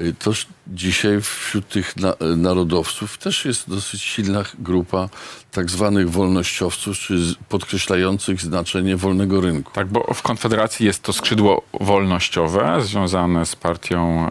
Y, 0.00 0.14
Toż 0.18 0.46
dzisiaj 0.66 1.20
wśród 1.20 1.68
tych 1.68 1.96
na, 1.96 2.14
narodowców 2.36 3.18
też 3.18 3.44
jest 3.44 3.70
dosyć 3.70 4.02
silna 4.02 4.44
grupa 4.58 5.08
tak 5.52 5.70
zwanych 5.70 6.10
wolnościowców, 6.10 6.98
czy 6.98 7.34
podkreślających 7.48 8.40
znaczenie 8.40 8.96
wolnego 8.96 9.40
rynku. 9.40 9.72
Tak, 9.72 9.86
bo 9.86 10.14
w 10.14 10.22
Konfederacji 10.22 10.86
jest 10.86 11.02
to 11.02 11.12
skrzydło 11.12 11.62
wolnościowe 11.80 12.78
związane 12.82 13.46
z 13.46 13.56
partią 13.56 14.30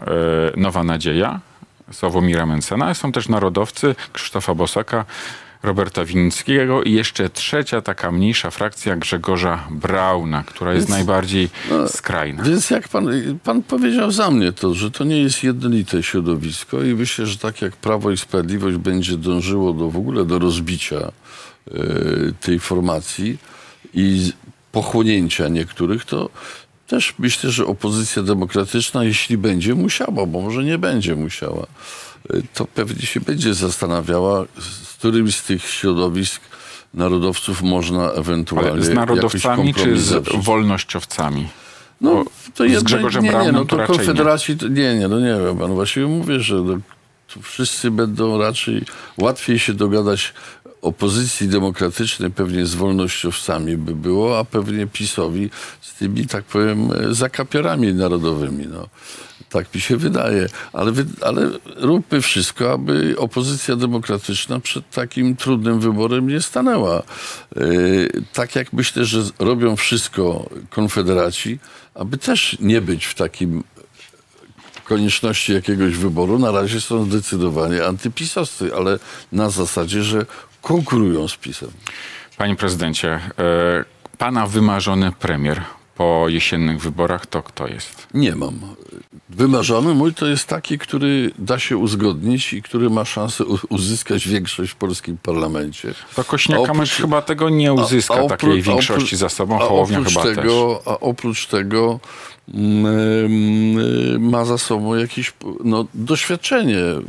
Nowa 0.56 0.84
Nadzieja 0.84 1.40
Sławomira 1.92 2.46
Mencena. 2.46 2.94
Są 2.94 3.12
też 3.12 3.28
narodowcy 3.28 3.94
Krzysztofa 4.12 4.54
Bosaka, 4.54 5.04
Roberta 5.62 6.04
Winnickiego 6.04 6.82
i 6.82 6.92
jeszcze 6.92 7.30
trzecia 7.30 7.80
taka 7.80 8.12
mniejsza 8.12 8.50
frakcja 8.50 8.96
Grzegorza 8.96 9.68
Brauna, 9.70 10.44
która 10.44 10.74
jest 10.74 10.86
Więc- 10.88 10.98
najbardziej 10.98 11.48
skrajna. 11.88 12.42
Więc 12.42 12.70
jak 12.70 12.88
pan, 12.88 13.08
pan 13.44 13.62
powiedział 13.62 14.10
za 14.10 14.30
mnie 14.30 14.52
to, 14.52 14.74
że 14.74 14.90
to 14.90 15.04
nie 15.04 15.22
jest 15.22 15.42
jednolite 15.44 16.02
środowisko 16.02 16.82
i 16.82 16.94
myślę, 16.94 17.26
że 17.26 17.38
tak 17.38 17.62
jak 17.62 17.76
Prawo 17.76 18.10
i 18.10 18.16
Sprawiedliwość 18.16 18.76
będzie 18.76 19.16
dążyło 19.16 19.72
do 19.72 19.90
w 19.90 19.96
ogóle 19.96 20.24
do 20.24 20.38
rozbicia 20.38 20.96
e, 20.96 21.12
tej 22.40 22.60
formacji 22.60 23.38
i 23.94 24.32
pochłonięcia 24.72 25.48
niektórych, 25.48 26.04
to 26.04 26.30
też 26.86 27.14
myślę, 27.18 27.50
że 27.50 27.66
opozycja 27.66 28.22
demokratyczna, 28.22 29.04
jeśli 29.04 29.38
będzie 29.38 29.74
musiała, 29.74 30.26
bo 30.26 30.42
może 30.42 30.64
nie 30.64 30.78
będzie 30.78 31.16
musiała, 31.16 31.66
e, 32.30 32.42
to 32.54 32.64
pewnie 32.64 33.06
się 33.06 33.20
będzie 33.20 33.54
zastanawiała, 33.54 34.44
którymś 35.08 35.36
z 35.36 35.44
tych 35.44 35.64
środowisk 35.64 36.42
narodowców 36.94 37.62
można 37.62 38.10
ewentualnie 38.10 38.70
Ale 38.70 38.82
z 38.82 38.94
narodowcami 38.94 39.74
czy 39.74 39.98
z 39.98 40.04
zawrzeć. 40.04 40.44
wolnościowcami? 40.44 41.48
No, 42.00 42.24
to 42.54 42.64
z 42.68 42.82
Grzegorzem 42.82 43.22
nie, 43.22 43.28
nie, 43.28 43.32
Braunem 43.32 43.54
no 43.54 43.64
to 43.64 43.76
nie. 43.76 43.86
Konfederacji, 43.86 44.56
to, 44.56 44.68
nie, 44.68 44.94
nie, 44.94 45.08
no 45.08 45.20
nie 45.20 45.36
wiem 45.46 45.58
pan, 45.58 45.74
właściwie 45.74 46.06
mówię, 46.06 46.40
że 46.40 46.54
no, 46.54 46.78
tu 47.26 47.42
wszyscy 47.42 47.90
będą 47.90 48.38
raczej, 48.38 48.84
łatwiej 49.18 49.58
się 49.58 49.74
dogadać 49.74 50.34
opozycji 50.82 51.48
demokratycznej 51.48 52.30
pewnie 52.30 52.66
z 52.66 52.74
wolnościowcami 52.74 53.76
by 53.76 53.94
było, 53.94 54.38
a 54.38 54.44
pewnie 54.44 54.86
PiSowi 54.86 55.50
z 55.80 55.94
tymi, 55.94 56.26
tak 56.26 56.44
powiem, 56.44 56.92
e, 56.92 57.14
zakapiorami 57.14 57.94
narodowymi, 57.94 58.66
no. 58.66 58.88
Tak 59.48 59.74
mi 59.74 59.80
się 59.80 59.96
wydaje, 59.96 60.46
ale, 60.72 60.92
ale 61.20 61.50
róbmy 61.76 62.20
wszystko, 62.20 62.72
aby 62.72 63.14
opozycja 63.18 63.76
demokratyczna 63.76 64.60
przed 64.60 64.90
takim 64.90 65.36
trudnym 65.36 65.80
wyborem 65.80 66.28
nie 66.28 66.40
stanęła. 66.40 67.02
Yy, 67.56 68.08
tak 68.32 68.56
jak 68.56 68.72
myślę, 68.72 69.04
że 69.04 69.22
robią 69.38 69.76
wszystko 69.76 70.50
konfederaci, 70.70 71.58
aby 71.94 72.18
też 72.18 72.56
nie 72.60 72.80
być 72.80 73.04
w 73.04 73.14
takim 73.14 73.62
konieczności 74.88 75.52
jakiegoś 75.52 75.94
wyboru. 75.96 76.38
Na 76.38 76.50
razie 76.50 76.80
są 76.80 77.04
zdecydowanie 77.04 77.86
antypisowscy, 77.86 78.74
ale 78.76 78.98
na 79.32 79.50
zasadzie, 79.50 80.02
że 80.02 80.26
konkurują 80.62 81.28
z 81.28 81.36
PiSem. 81.36 81.70
Panie 82.36 82.56
prezydencie, 82.56 83.08
e, 83.10 83.84
pana 84.18 84.46
wymarzony 84.46 85.12
premier 85.12 85.62
po 85.96 86.24
jesiennych 86.28 86.80
wyborach 86.80 87.26
to 87.26 87.42
kto 87.42 87.66
jest? 87.68 88.06
Nie 88.14 88.36
mam. 88.36 88.60
Wymarzony 89.28 89.94
mój 89.94 90.14
to 90.14 90.26
jest 90.26 90.46
taki, 90.48 90.78
który 90.78 91.30
da 91.38 91.58
się 91.58 91.76
uzgodnić 91.76 92.52
i 92.52 92.62
który 92.62 92.90
ma 92.90 93.04
szansę 93.04 93.44
uzyskać 93.68 94.28
większość 94.28 94.72
w 94.72 94.76
polskim 94.76 95.16
parlamencie. 95.22 95.94
To 96.16 96.24
Kośniak 96.24 96.58
A 96.58 96.62
oprócz- 96.62 96.72
Kamysz 96.76 96.92
chyba 96.92 97.22
tego 97.22 97.48
nie 97.48 97.72
uzyska 97.72 98.14
A- 98.14 98.24
a 98.24 98.28
takiej 98.28 98.50
oprócz- 98.50 98.64
większości 98.66 98.92
oprócz- 99.02 99.16
za 99.16 99.28
sobą, 99.28 99.56
a 99.56 99.64
Hołownia 99.64 100.04
chyba 100.04 100.22
też. 100.22 100.36
tego, 100.36 100.82
A 100.86 101.00
oprócz 101.00 101.46
tego 101.46 102.00
mm, 102.54 102.86
mm, 102.86 104.30
ma 104.30 104.44
za 104.44 104.58
sobą 104.58 104.94
jakieś 104.94 105.32
no, 105.64 105.86
doświadczenie 105.94 106.78
y, 106.78 107.02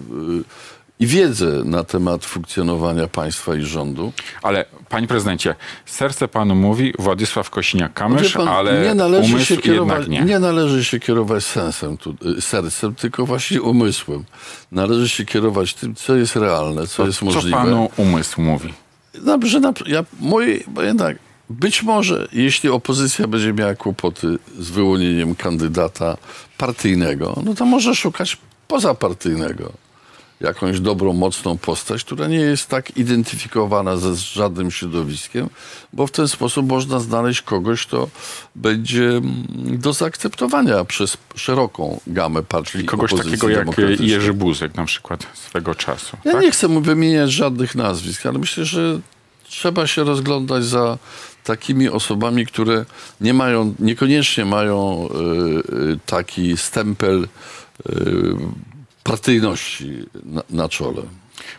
i 1.00 1.08
wiedzę 1.08 1.62
na 1.66 1.84
temat 1.84 2.26
funkcjonowania 2.26 3.08
państwa 3.08 3.56
i 3.56 3.62
rządu. 3.62 4.14
Ale 4.42 4.66
panie 4.90 5.08
prezydencie, 5.08 5.56
serce 5.86 6.28
panu 6.28 6.56
mówi 6.56 6.94
Władysław 7.00 7.50
pan, 7.50 8.48
ale 8.48 8.82
nie 8.82 8.96
należy 8.96 9.46
się 9.46 9.58
kierować, 9.58 10.08
nie. 10.08 10.22
nie 10.22 10.40
należy 10.40 10.86
się 10.86 11.00
kierować 11.00 11.44
sensem, 11.44 11.98
tu, 11.98 12.16
y, 12.38 12.42
sercem, 12.42 12.96
tylko 12.96 13.26
właśnie 13.26 13.62
umysłem. 13.62 14.24
Należy 14.72 15.10
się 15.10 15.26
kierować 15.26 15.74
tym, 15.74 15.96
co 15.96 16.16
jest 16.16 16.36
realne, 16.36 16.88
co 16.88 17.06
jest 17.06 17.20
Co 17.20 17.26
możliwe. 17.26 17.58
panu 17.58 17.90
umysł 17.98 18.42
mówi? 18.42 18.74
Dobrze, 19.14 19.60
na, 19.60 19.74
ja, 19.86 20.06
moje, 20.20 20.60
bo 20.68 20.82
jednak, 20.82 21.18
być 21.50 21.84
może, 21.84 22.28
jeśli 22.34 22.70
opozycja 22.70 23.28
będzie 23.28 23.54
miała 23.54 23.76
kłopoty 23.76 24.38
z 24.60 24.70
wyłonieniem 24.70 25.36
kandydata 25.36 26.18
partyjnego, 26.58 27.42
no 27.46 27.54
to 27.54 27.66
może 27.66 27.96
szukać 27.96 28.38
pozapartyjnego. 28.68 29.72
Jakąś 30.42 30.80
dobrą, 30.80 31.14
mocną 31.14 31.58
postać, 31.58 32.04
która 32.04 32.28
nie 32.28 32.40
jest 32.40 32.68
tak 32.68 32.98
identyfikowana 32.98 33.98
ze 33.98 34.16
żadnym 34.16 34.72
środowiskiem, 34.72 35.50
bo 35.94 36.08
w 36.08 36.12
ten 36.12 36.28
sposób 36.28 36.68
można 36.68 37.00
znaleźć 37.00 37.42
kogoś, 37.42 37.86
kto 37.86 38.10
będzie 38.56 39.08
mm, 39.08 39.46
do 39.80 39.94
zaakceptowania 39.94 40.86
przez 40.86 41.18
szeroką 41.36 42.00
gamę 42.08 42.44
partii 42.44 42.86
Kogoś 42.86 43.14
takiego 43.14 43.50
jak. 43.50 43.68
Jerzy 44.00 44.34
Buzek 44.34 44.76
na 44.76 44.86
przykład 44.86 45.28
swego 45.34 45.76
czasu. 45.76 46.18
Ja 46.26 46.32
tak? 46.32 46.42
nie 46.42 46.52
chcę 46.52 46.68
mu 46.68 46.82
wymieniać 46.82 47.32
żadnych 47.32 47.76
nazwisk, 47.76 48.26
ale 48.26 48.40
myślę, 48.40 48.66
że 48.66 49.00
trzeba 49.44 49.88
się 49.88 50.04
rozglądać 50.04 50.66
za 50.66 50.98
takimi 51.44 51.90
osobami, 51.90 52.46
które 52.46 52.86
nie 53.22 53.34
mają, 53.34 53.76
niekoniecznie 53.80 54.46
mają 54.46 55.08
y, 55.10 55.94
y, 55.94 56.00
taki 56.06 56.58
stempel 56.58 57.28
y, 57.90 58.36
partyjności 59.08 60.06
na, 60.24 60.44
na 60.50 60.70
czole. 60.70 61.02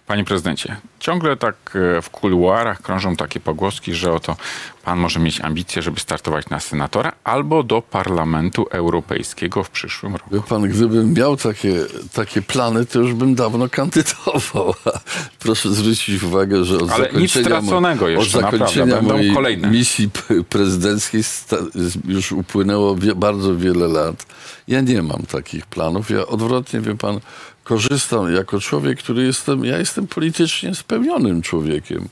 Panie 0.06 0.24
prezydencie, 0.24 0.76
ciągle 1.00 1.36
tak 1.36 1.54
e, 1.98 2.02
w 2.02 2.10
kuluarach 2.10 2.82
krążą 2.82 3.16
takie 3.16 3.40
pogłoski, 3.40 3.94
że 3.94 4.12
oto 4.12 4.36
pan 4.84 4.98
może 4.98 5.20
mieć 5.20 5.40
ambicje, 5.40 5.82
żeby 5.82 6.00
startować 6.00 6.48
na 6.50 6.60
senatora 6.60 7.12
albo 7.24 7.62
do 7.62 7.82
Parlamentu 7.82 8.66
Europejskiego 8.70 9.64
w 9.64 9.70
przyszłym 9.70 10.12
roku. 10.16 10.30
Wie 10.34 10.40
pan, 10.40 10.62
gdybym 10.68 11.12
miał 11.14 11.36
takie, 11.36 11.74
takie 12.12 12.42
plany, 12.42 12.86
to 12.86 12.98
już 12.98 13.14
bym 13.14 13.34
dawno 13.34 13.68
kandydował. 13.68 14.74
Proszę 15.38 15.74
zwrócić 15.74 16.22
uwagę, 16.22 16.64
że 16.64 16.76
od 16.78 16.90
Ale 16.90 17.04
nic 17.04 17.12
zakończenia, 17.32 17.44
straconego 17.44 18.04
mo- 18.04 18.08
jeszcze, 18.08 18.38
od 18.38 18.44
zakończenia 18.44 18.94
Będą 18.96 19.12
mojej 19.12 19.34
kolejne. 19.34 19.70
misji 19.70 20.10
prezydenckiej 20.48 21.22
sta- 21.22 21.56
już 22.04 22.32
upłynęło 22.32 22.96
wie, 22.96 23.14
bardzo 23.14 23.56
wiele 23.56 23.88
lat. 23.88 24.26
Ja 24.68 24.80
nie 24.80 25.02
mam 25.02 25.22
takich 25.22 25.66
planów. 25.66 26.10
Ja 26.10 26.26
odwrotnie, 26.26 26.80
wie 26.80 26.96
pan, 26.96 27.20
korzystam 27.68 28.34
jako 28.34 28.60
człowiek, 28.60 28.98
który 28.98 29.22
jestem, 29.22 29.64
ja 29.64 29.78
jestem 29.78 30.06
politycznie 30.06 30.74
spełnionym 30.74 31.42
człowiekiem 31.42 32.08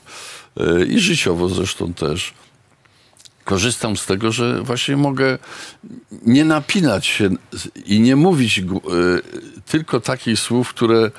e, 0.59 0.85
i 0.85 0.99
życiowo 0.99 1.49
zresztą 1.49 1.93
też 1.93 2.33
korzystam 3.47 3.97
z 3.97 4.05
tego, 4.05 4.31
że 4.31 4.61
właśnie 4.63 4.97
mogę 4.97 5.37
nie 6.25 6.45
napinać 6.45 7.05
się 7.05 7.29
i 7.85 7.99
nie 7.99 8.15
mówić 8.15 8.59
e, 8.59 8.63
tylko 9.65 9.99
takich 9.99 10.39
słów, 10.39 10.69
które 10.69 10.99
e, 10.99 11.11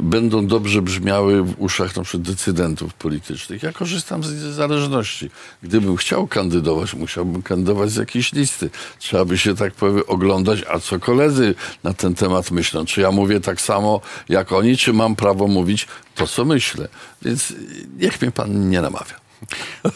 będą 0.00 0.46
dobrze 0.46 0.82
brzmiały 0.82 1.42
w 1.42 1.54
uszach 1.58 1.92
przykład 2.02 2.22
decydentów 2.22 2.94
politycznych. 2.94 3.62
Ja 3.62 3.72
korzystam 3.72 4.24
z 4.24 4.28
zależności. 4.28 5.30
Gdybym 5.62 5.96
chciał 5.96 6.26
kandydować, 6.26 6.94
musiałbym 6.94 7.42
kandydować 7.42 7.90
z 7.90 7.96
jakiejś 7.96 8.32
listy. 8.32 8.70
Trzeba 8.98 9.24
by 9.24 9.38
się 9.38 9.56
tak 9.56 9.74
powiem 9.74 10.02
oglądać, 10.06 10.64
a 10.70 10.78
co 10.78 10.98
koledzy 10.98 11.54
na 11.84 11.94
ten 11.94 12.14
temat 12.14 12.50
myślą. 12.50 12.84
Czy 12.84 13.00
ja 13.00 13.10
mówię 13.10 13.40
tak 13.40 13.60
samo 13.60 14.00
jak 14.28 14.52
oni, 14.52 14.76
czy 14.76 14.92
mam 14.92 15.16
prawo 15.16 15.46
mówić 15.46 15.88
to, 16.14 16.26
co 16.26 16.44
myślę. 16.44 16.88
Więc 17.22 17.52
niech 17.98 18.22
mnie 18.22 18.30
pan 18.30 18.70
nie 18.70 18.80
namawia. 18.80 19.19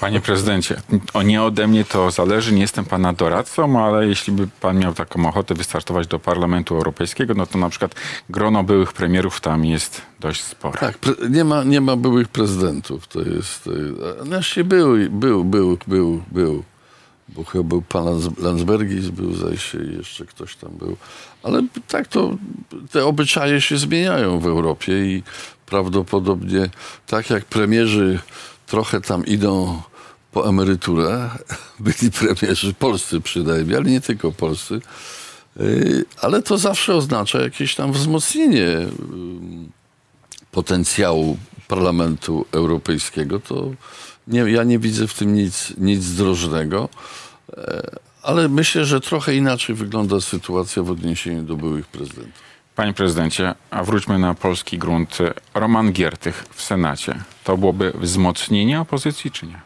Panie 0.01 0.21
prezydencie, 0.21 0.81
o 1.15 1.23
nie 1.23 1.43
ode 1.43 1.67
mnie 1.67 1.85
to 1.85 2.11
zależy, 2.11 2.53
nie 2.53 2.61
jestem 2.61 2.85
pana 2.85 3.13
doradcą, 3.13 3.85
ale 3.85 4.07
jeśli 4.07 4.33
by 4.33 4.49
pan 4.61 4.79
miał 4.79 4.95
taką 4.95 5.29
ochotę 5.29 5.55
wystartować 5.55 6.07
do 6.07 6.19
Parlamentu 6.19 6.75
Europejskiego, 6.75 7.35
no 7.35 7.47
to 7.47 7.59
na 7.59 7.69
przykład 7.69 7.95
grono 8.31 8.65
byłych 8.65 8.93
premierów 8.93 9.41
tam 9.41 9.65
jest 9.65 10.03
dość 10.21 10.45
spore. 10.45 10.81
Tak, 10.81 10.99
nie 11.31 11.45
ma, 11.45 11.65
nie 11.65 11.81
ma 11.81 11.97
byłych 11.97 12.29
prezydentów. 12.29 13.07
To 13.07 13.21
jest. 13.21 13.71
Znaczy 14.23 14.65
był, 14.65 15.11
był, 15.11 15.45
był, 15.45 15.79
był, 15.87 16.23
był. 16.33 16.65
Bo 17.29 17.45
chyba 17.45 17.65
był 17.65 17.83
pan 17.83 18.05
Lands- 18.05 18.43
Landsbergis, 18.43 19.09
był 19.09 19.31
i 19.31 19.97
jeszcze 19.97 20.27
ktoś 20.27 20.57
tam 20.57 20.71
był. 20.79 20.97
Ale 21.43 21.63
tak 21.89 22.09
to 22.09 22.37
te 22.91 23.05
obyczaje 23.05 23.61
się 23.61 23.79
zmieniają 23.79 24.39
w 24.41 24.47
Europie 24.47 25.07
i 25.07 25.23
prawdopodobnie 25.67 26.69
tak 27.07 27.31
jak 27.31 27.45
premierzy 27.45 28.19
trochę 28.67 29.01
tam 29.01 29.27
idą 29.27 29.83
po 30.33 30.49
emeryturę, 30.49 31.31
byli 31.81 32.11
premierzy 32.11 32.75
polscy 32.75 33.21
przynajmniej, 33.21 33.77
ale 33.77 33.91
nie 33.91 34.01
tylko 34.01 34.33
polscy, 34.33 34.81
y, 35.61 36.05
ale 36.21 36.43
to 36.43 36.59
zawsze 36.59 36.95
oznacza 36.95 37.41
jakieś 37.41 37.75
tam 37.75 37.93
wzmocnienie 37.93 38.87
potencjału 40.51 41.39
Parlamentu 41.69 42.47
Europejskiego, 42.53 43.41
to 43.41 43.71
nie, 44.29 44.41
ja 44.41 44.65
nie 44.65 44.79
widzę 44.79 45.07
w 45.07 45.15
tym 45.15 45.35
nic, 45.35 45.73
nic 45.79 46.03
zdrożnego. 46.03 46.89
E, 47.57 47.97
Ale 48.23 48.49
myślę, 48.49 48.85
że 48.85 49.01
trochę 49.01 49.35
inaczej 49.35 49.75
wygląda 49.75 50.21
sytuacja 50.21 50.83
w 50.83 50.91
odniesieniu 50.91 51.43
do 51.43 51.57
byłych 51.57 51.87
prezydentów. 51.87 52.54
Panie 52.77 52.93
prezydencie, 52.93 53.55
a 53.71 53.85
wróćmy 53.85 54.19
na 54.19 54.35
polski 54.35 54.79
grunt. 54.79 55.19
Roman 55.55 55.93
Giertych 55.93 56.45
w 56.55 56.63
Senacie. 56.63 57.15
To 57.45 57.57
byłoby 57.57 57.93
wzmocnienie 57.95 58.81
opozycji, 58.81 59.31
czy 59.31 59.47
nie? 59.47 59.61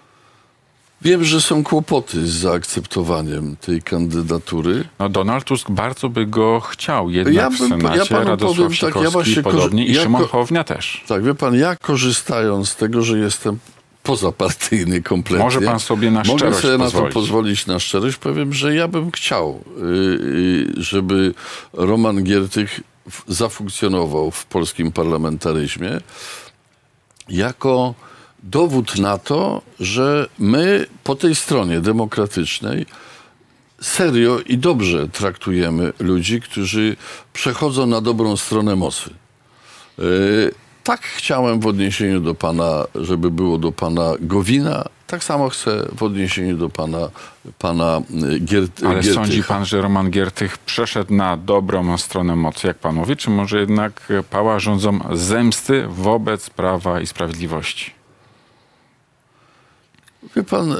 Wiem, 1.03 1.25
że 1.25 1.40
są 1.40 1.64
kłopoty 1.64 2.27
z 2.27 2.31
zaakceptowaniem 2.31 3.57
tej 3.57 3.83
kandydatury. 3.83 4.85
No 4.99 5.09
Donald 5.09 5.44
Tusk 5.44 5.71
bardzo 5.71 6.09
by 6.09 6.27
go 6.27 6.61
chciał, 6.61 7.11
jednak 7.11 7.35
Ja 7.35 7.51
w 7.51 7.59
bym- 7.59 7.71
ja 7.71 7.77
Senacie 7.79 8.14
panu 8.14 8.29
Radosław 8.31 8.57
powiem 8.57 8.92
tak, 8.94 9.03
ja 9.03 9.11
właśnie 9.11 9.42
podobnie 9.42 9.87
i 9.87 9.94
ja 9.94 10.03
Szymon 10.03 10.25
Hołownia 10.25 10.64
też. 10.64 11.05
Tak, 11.09 11.23
wie 11.25 11.35
pan, 11.35 11.55
ja 11.55 11.77
korzystając 11.77 12.68
z 12.68 12.77
tego, 12.77 13.03
że 13.03 13.18
jestem 13.18 13.59
pozapartyjny 14.03 15.03
kompletnie. 15.03 15.44
Może 15.44 15.61
pan 15.61 15.81
sobie 15.81 16.11
na 16.11 16.23
Mogę 16.23 16.38
szczerość 16.38 16.59
sobie 16.61 16.79
na 16.79 16.85
to 16.85 16.90
pozwolić. 16.90 17.14
pozwolić 17.14 17.66
na 17.66 17.79
szczerość. 17.79 18.16
Powiem, 18.16 18.53
że 18.55 18.75
ja 18.75 18.88
bym 18.88 19.11
chciał, 19.11 19.64
y, 19.79 19.83
y, 19.83 20.83
żeby 20.83 21.35
Roman 21.73 22.23
Giertych 22.25 22.81
w- 22.81 22.98
zafunkcjonował 23.29 24.31
w 24.31 24.47
polskim 24.47 24.92
parlamentaryzmie 24.92 26.01
jako 27.29 27.94
dowód 28.42 28.99
na 28.99 29.18
to, 29.18 29.62
że 29.81 30.29
my 30.38 30.87
po 31.05 31.14
tej 31.14 31.35
stronie 31.35 31.81
demokratycznej 31.81 32.87
serio 33.81 34.40
i 34.40 34.59
dobrze 34.59 35.09
traktujemy 35.09 35.92
ludzi, 35.99 36.40
którzy 36.40 36.97
przechodzą 37.33 37.87
na 37.87 38.01
dobrą 38.01 38.37
stronę 38.37 38.77
mocy. 38.77 39.11
Yy, 39.99 40.55
Tak 40.88 41.03
chciałem 41.03 41.61
w 41.61 41.66
odniesieniu 41.66 42.20
do 42.20 42.35
pana, 42.35 42.85
żeby 42.94 43.31
było 43.31 43.59
do 43.59 43.72
pana 43.72 44.12
Gowina, 44.20 44.85
tak 45.07 45.24
samo 45.24 45.48
chcę 45.48 45.88
w 45.92 46.03
odniesieniu 46.03 46.57
do 46.57 46.68
pana, 46.68 47.11
pana 47.59 48.03
y, 48.35 48.40
Giert, 48.40 48.83
Ale 48.85 48.94
Giertycha. 48.94 49.14
sądzi 49.14 49.42
pan, 49.42 49.64
że 49.64 49.81
Roman 49.81 50.11
Giertych 50.11 50.59
przeszedł 50.59 51.14
na 51.14 51.37
dobrą 51.37 51.98
stronę 51.98 52.37
mocy, 52.37 52.66
jak 52.66 52.79
pan 52.79 52.94
mówi, 52.94 53.16
czy 53.16 53.31
może 53.31 53.61
jednak 53.61 54.12
pała 54.31 54.59
rządzą 54.59 54.98
zemsty 55.12 55.85
wobec 55.88 56.51
Prawa 56.51 57.01
i 57.01 57.07
Sprawiedliwości? 57.07 57.90
Wie 60.37 60.42
pan, 60.42 60.72
y, 60.72 60.77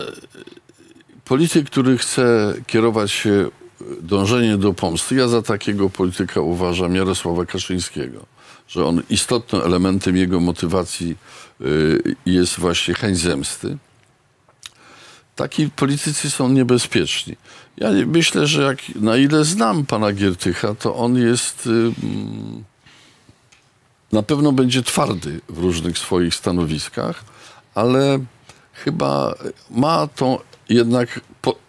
polityk, 1.25 1.67
który 1.67 1.99
chce 1.99 2.55
kierować 2.67 3.13
się 3.13 3.51
dążenie 4.01 4.57
do 4.57 4.75
pomsty, 4.75 5.15
ja 5.15 5.29
za 5.29 5.43
takiego 5.43 5.91
polityka 5.91 6.41
uważam 6.41 6.95
Jarosława 6.95 7.45
Kaczyńskiego, 7.45 8.38
że 8.69 8.85
on 8.85 9.03
istotnym 9.11 9.63
elementem 9.63 10.17
jego 10.17 10.41
motywacji 10.41 11.17
y, 11.61 12.17
jest 12.27 12.59
właśnie 12.59 12.95
chęć 12.95 13.19
zemsty. 13.19 13.77
Taki 15.37 15.71
politycy 15.71 16.31
są 16.31 16.49
niebezpieczni. 16.49 17.37
Ja 17.77 17.91
myślę, 18.07 18.47
że 18.47 18.63
jak, 18.63 18.79
na 18.95 19.17
ile 19.17 19.45
znam 19.45 19.87
pana 19.87 20.13
Giertycha, 20.13 20.75
to 20.75 20.97
on 20.97 21.17
jest 21.17 21.67
y, 21.67 21.71
mm, 21.71 22.65
na 24.13 24.23
pewno 24.23 24.53
będzie 24.53 24.83
twardy 24.83 25.41
w 25.49 25.59
różnych 25.59 25.99
swoich 25.99 26.35
stanowiskach, 26.35 27.25
ale 27.75 28.19
chyba 28.73 29.35
ma 29.71 30.07
tą 30.07 30.39
jednak 30.69 31.21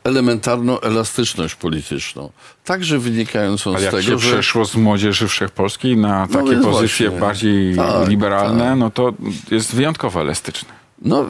elementarną 0.03 0.79
elastyczność 0.79 1.55
polityczną. 1.55 2.29
Także 2.65 2.99
wynikającą 2.99 3.69
Ale 3.69 3.79
z 3.79 3.83
jak 3.83 3.91
tego, 3.91 4.03
się 4.03 4.19
że... 4.19 4.31
przeszło 4.31 4.65
z 4.65 4.75
młodzieży 4.75 5.27
wszechpolskiej 5.27 5.97
na 5.97 6.27
No 6.31 6.43
takie 6.43 6.61
pozycje 6.61 7.09
właśnie. 7.09 7.27
bardziej 7.27 7.75
Tak, 7.75 8.09
liberalne, 8.09 8.69
tak. 8.69 8.77
no 8.77 8.91
to 8.91 9.13
jest 9.51 9.75
wyjątkowo 9.75 10.21
elastyczny. 10.21 10.69
No, 11.01 11.29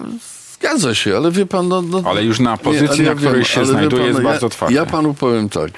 zgadza 0.53 0.95
się, 0.95 1.17
ale 1.17 1.31
wie 1.31 1.45
pan... 1.45 1.67
No, 1.67 1.81
no, 1.81 2.03
Ale 2.05 2.23
już 2.23 2.39
na 2.39 2.57
pozycji, 2.57 3.05
ale 3.05 3.15
na 3.15 3.21
której 3.21 3.45
się 3.45 3.57
ale 3.59 3.67
wie 3.67 3.71
znajduje, 3.73 4.05
jest 4.05 4.19
ja, 4.19 4.25
bardzo 4.25 4.49
twardy. 4.49 4.75
Ja 4.75 4.85
panu 4.85 5.13
powiem 5.13 5.49
tak. 5.49 5.71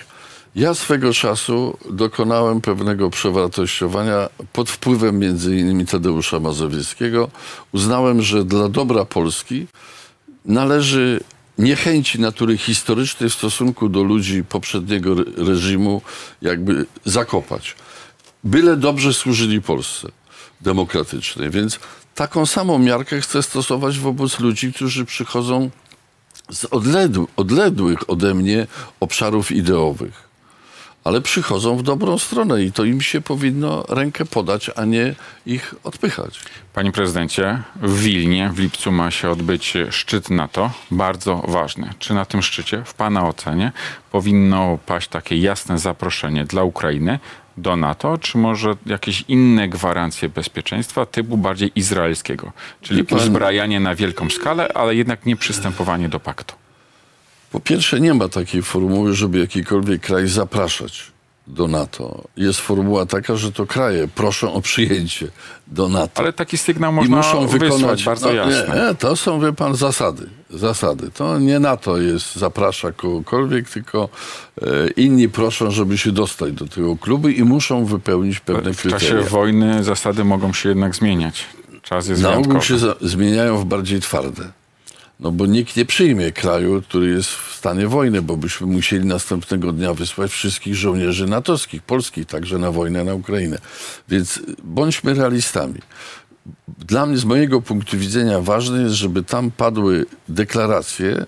Ja 0.56 0.73
swego 0.73 1.13
czasu 1.13 1.77
dokonałem 1.89 2.62
pewnego 2.62 3.10
przewartościowania 3.10 4.30
pod 4.54 4.69
wpływem 4.69 5.19
między 5.19 5.56
innymi 5.56 5.86
Tadeusza 5.86 6.39
Mazowieckiego. 6.39 7.30
Uznałem, 7.71 8.21
że 8.21 8.45
dla 8.45 8.69
dobra 8.69 9.06
Polski 9.06 9.67
należy 10.45 11.19
niechęci 11.62 12.19
natury 12.19 12.58
historycznej 12.58 13.30
w 13.30 13.34
stosunku 13.34 13.89
do 13.89 14.04
ludzi 14.04 14.43
poprzedniego 14.43 15.12
re- 15.12 15.24
reżimu 15.38 16.02
jakby 16.41 16.86
zakopać. 17.06 17.76
Byle 18.43 18.78
dobrze 18.78 19.13
służyli 19.13 19.62
Polsce 19.62 20.08
demokratycznej. 20.62 21.50
Więc 21.50 21.80
taką 22.15 22.45
samą 22.45 22.80
miarkę 22.80 23.21
chcę 23.21 23.43
stosować 23.43 24.00
wobec 24.00 24.39
ludzi, 24.39 24.74
którzy 24.74 25.06
przychodzą 25.06 25.69
z 26.52 26.65
odległ, 26.65 27.28
odległych 27.36 28.10
ode 28.10 28.34
mnie 28.34 28.67
obszarów 29.00 29.52
ideowych. 29.52 30.30
Ale 31.03 31.21
przychodzą 31.21 31.77
w 31.77 31.83
dobrą 31.83 32.17
stronę 32.17 32.63
i 32.63 32.71
to 32.71 32.83
im 32.83 33.01
się 33.01 33.21
powinno 33.21 33.83
rękę 33.89 34.25
podać, 34.25 34.71
a 34.75 34.85
nie 34.85 35.15
ich 35.45 35.75
odpychać. 35.83 36.39
Panie 36.73 36.91
prezydencie, 36.91 37.61
w 37.75 37.99
Wilnie 37.99 38.49
w 38.53 38.59
lipcu 38.59 38.91
ma 38.91 39.11
się 39.11 39.29
odbyć 39.29 39.73
szczyt 39.89 40.29
NATO, 40.29 40.71
bardzo 40.91 41.35
ważny. 41.47 41.93
Czy 41.99 42.13
na 42.13 42.25
tym 42.25 42.41
szczycie, 42.41 42.83
w 42.85 42.93
Pana 42.93 43.27
ocenie, 43.27 43.71
powinno 44.11 44.77
paść 44.85 45.07
takie 45.07 45.37
jasne 45.37 45.79
zaproszenie 45.79 46.45
dla 46.45 46.63
Ukrainy 46.63 47.19
do 47.57 47.75
NATO, 47.75 48.17
czy 48.17 48.37
może 48.37 48.75
jakieś 48.85 49.23
inne 49.27 49.69
gwarancje 49.69 50.29
bezpieczeństwa 50.29 51.05
typu 51.05 51.37
bardziej 51.37 51.71
izraelskiego, 51.75 52.51
czyli 52.81 53.03
pan- 53.03 53.19
uzbrajanie 53.19 53.79
na 53.79 53.95
wielką 53.95 54.29
skalę, 54.29 54.73
ale 54.73 54.95
jednak 54.95 55.25
nie 55.25 55.35
przystępowanie 55.35 56.09
do 56.09 56.19
paktu? 56.19 56.61
Po 57.51 57.59
pierwsze, 57.59 57.99
nie 57.99 58.13
ma 58.13 58.27
takiej 58.27 58.61
formuły, 58.63 59.13
żeby 59.13 59.39
jakikolwiek 59.39 60.01
kraj 60.01 60.27
zapraszać 60.27 61.11
do 61.47 61.67
NATO. 61.67 62.23
Jest 62.37 62.59
formuła 62.59 63.05
taka, 63.05 63.35
że 63.35 63.51
to 63.51 63.65
kraje 63.65 64.07
proszą 64.07 64.53
o 64.53 64.61
przyjęcie 64.61 65.27
do 65.67 65.89
NATO. 65.89 66.21
Ale 66.21 66.33
taki 66.33 66.57
sygnał 66.57 66.91
I 66.91 66.95
można 66.95 67.17
muszą 67.17 67.47
wysłać 67.47 67.71
wykonać. 67.73 68.03
bardzo 68.03 68.27
no. 68.33 68.45
Nie, 68.45 68.51
nie, 68.51 68.95
to 68.99 69.15
są, 69.15 69.39
wie 69.41 69.53
pan, 69.53 69.75
zasady. 69.75 70.29
Zasady. 70.49 71.11
To 71.11 71.39
nie 71.39 71.59
NATO 71.59 71.97
jest, 71.97 72.35
zaprasza 72.35 72.91
kogokolwiek, 72.91 73.69
tylko 73.69 74.09
e, 74.61 74.65
inni 74.97 75.29
proszą, 75.29 75.71
żeby 75.71 75.97
się 75.97 76.11
dostać 76.11 76.53
do 76.53 76.67
tego 76.67 76.95
klubu 76.97 77.29
i 77.29 77.43
muszą 77.43 77.85
wypełnić 77.85 78.39
pewne 78.39 78.73
W 78.73 78.81
czasie 78.81 78.89
kryteria. 78.97 79.29
wojny 79.29 79.83
zasady 79.83 80.23
mogą 80.23 80.53
się 80.53 80.69
jednak 80.69 80.95
zmieniać. 80.95 81.45
Czas 81.81 82.07
jest 82.07 82.21
Na 82.21 82.29
ogół 82.33 82.43
wyjątkowy. 82.43 82.79
się 82.79 83.07
zmieniają 83.07 83.57
w 83.57 83.65
bardziej 83.65 83.99
twarde. 84.01 84.43
No 85.21 85.31
bo 85.31 85.45
nikt 85.45 85.75
nie 85.77 85.86
przyjmie 85.86 86.31
kraju, 86.31 86.81
który 86.81 87.10
jest 87.10 87.29
w 87.29 87.55
stanie 87.55 87.88
wojny, 87.88 88.21
bo 88.21 88.38
byśmy 88.38 88.67
musieli 88.67 89.05
następnego 89.05 89.71
dnia 89.71 89.93
wysłać 89.93 90.31
wszystkich 90.31 90.75
żołnierzy 90.75 91.27
natowskich, 91.27 91.84
polskich, 91.84 92.25
także 92.25 92.57
na 92.57 92.71
wojnę 92.71 93.03
na 93.03 93.13
Ukrainę. 93.13 93.57
Więc 94.10 94.39
bądźmy 94.63 95.13
realistami. 95.13 95.79
Dla 96.67 97.05
mnie, 97.05 97.17
z 97.17 97.25
mojego 97.25 97.62
punktu 97.62 97.97
widzenia, 97.97 98.39
ważne 98.39 98.81
jest, 98.81 98.95
żeby 98.95 99.23
tam 99.23 99.51
padły 99.51 100.05
deklaracje 100.29 101.25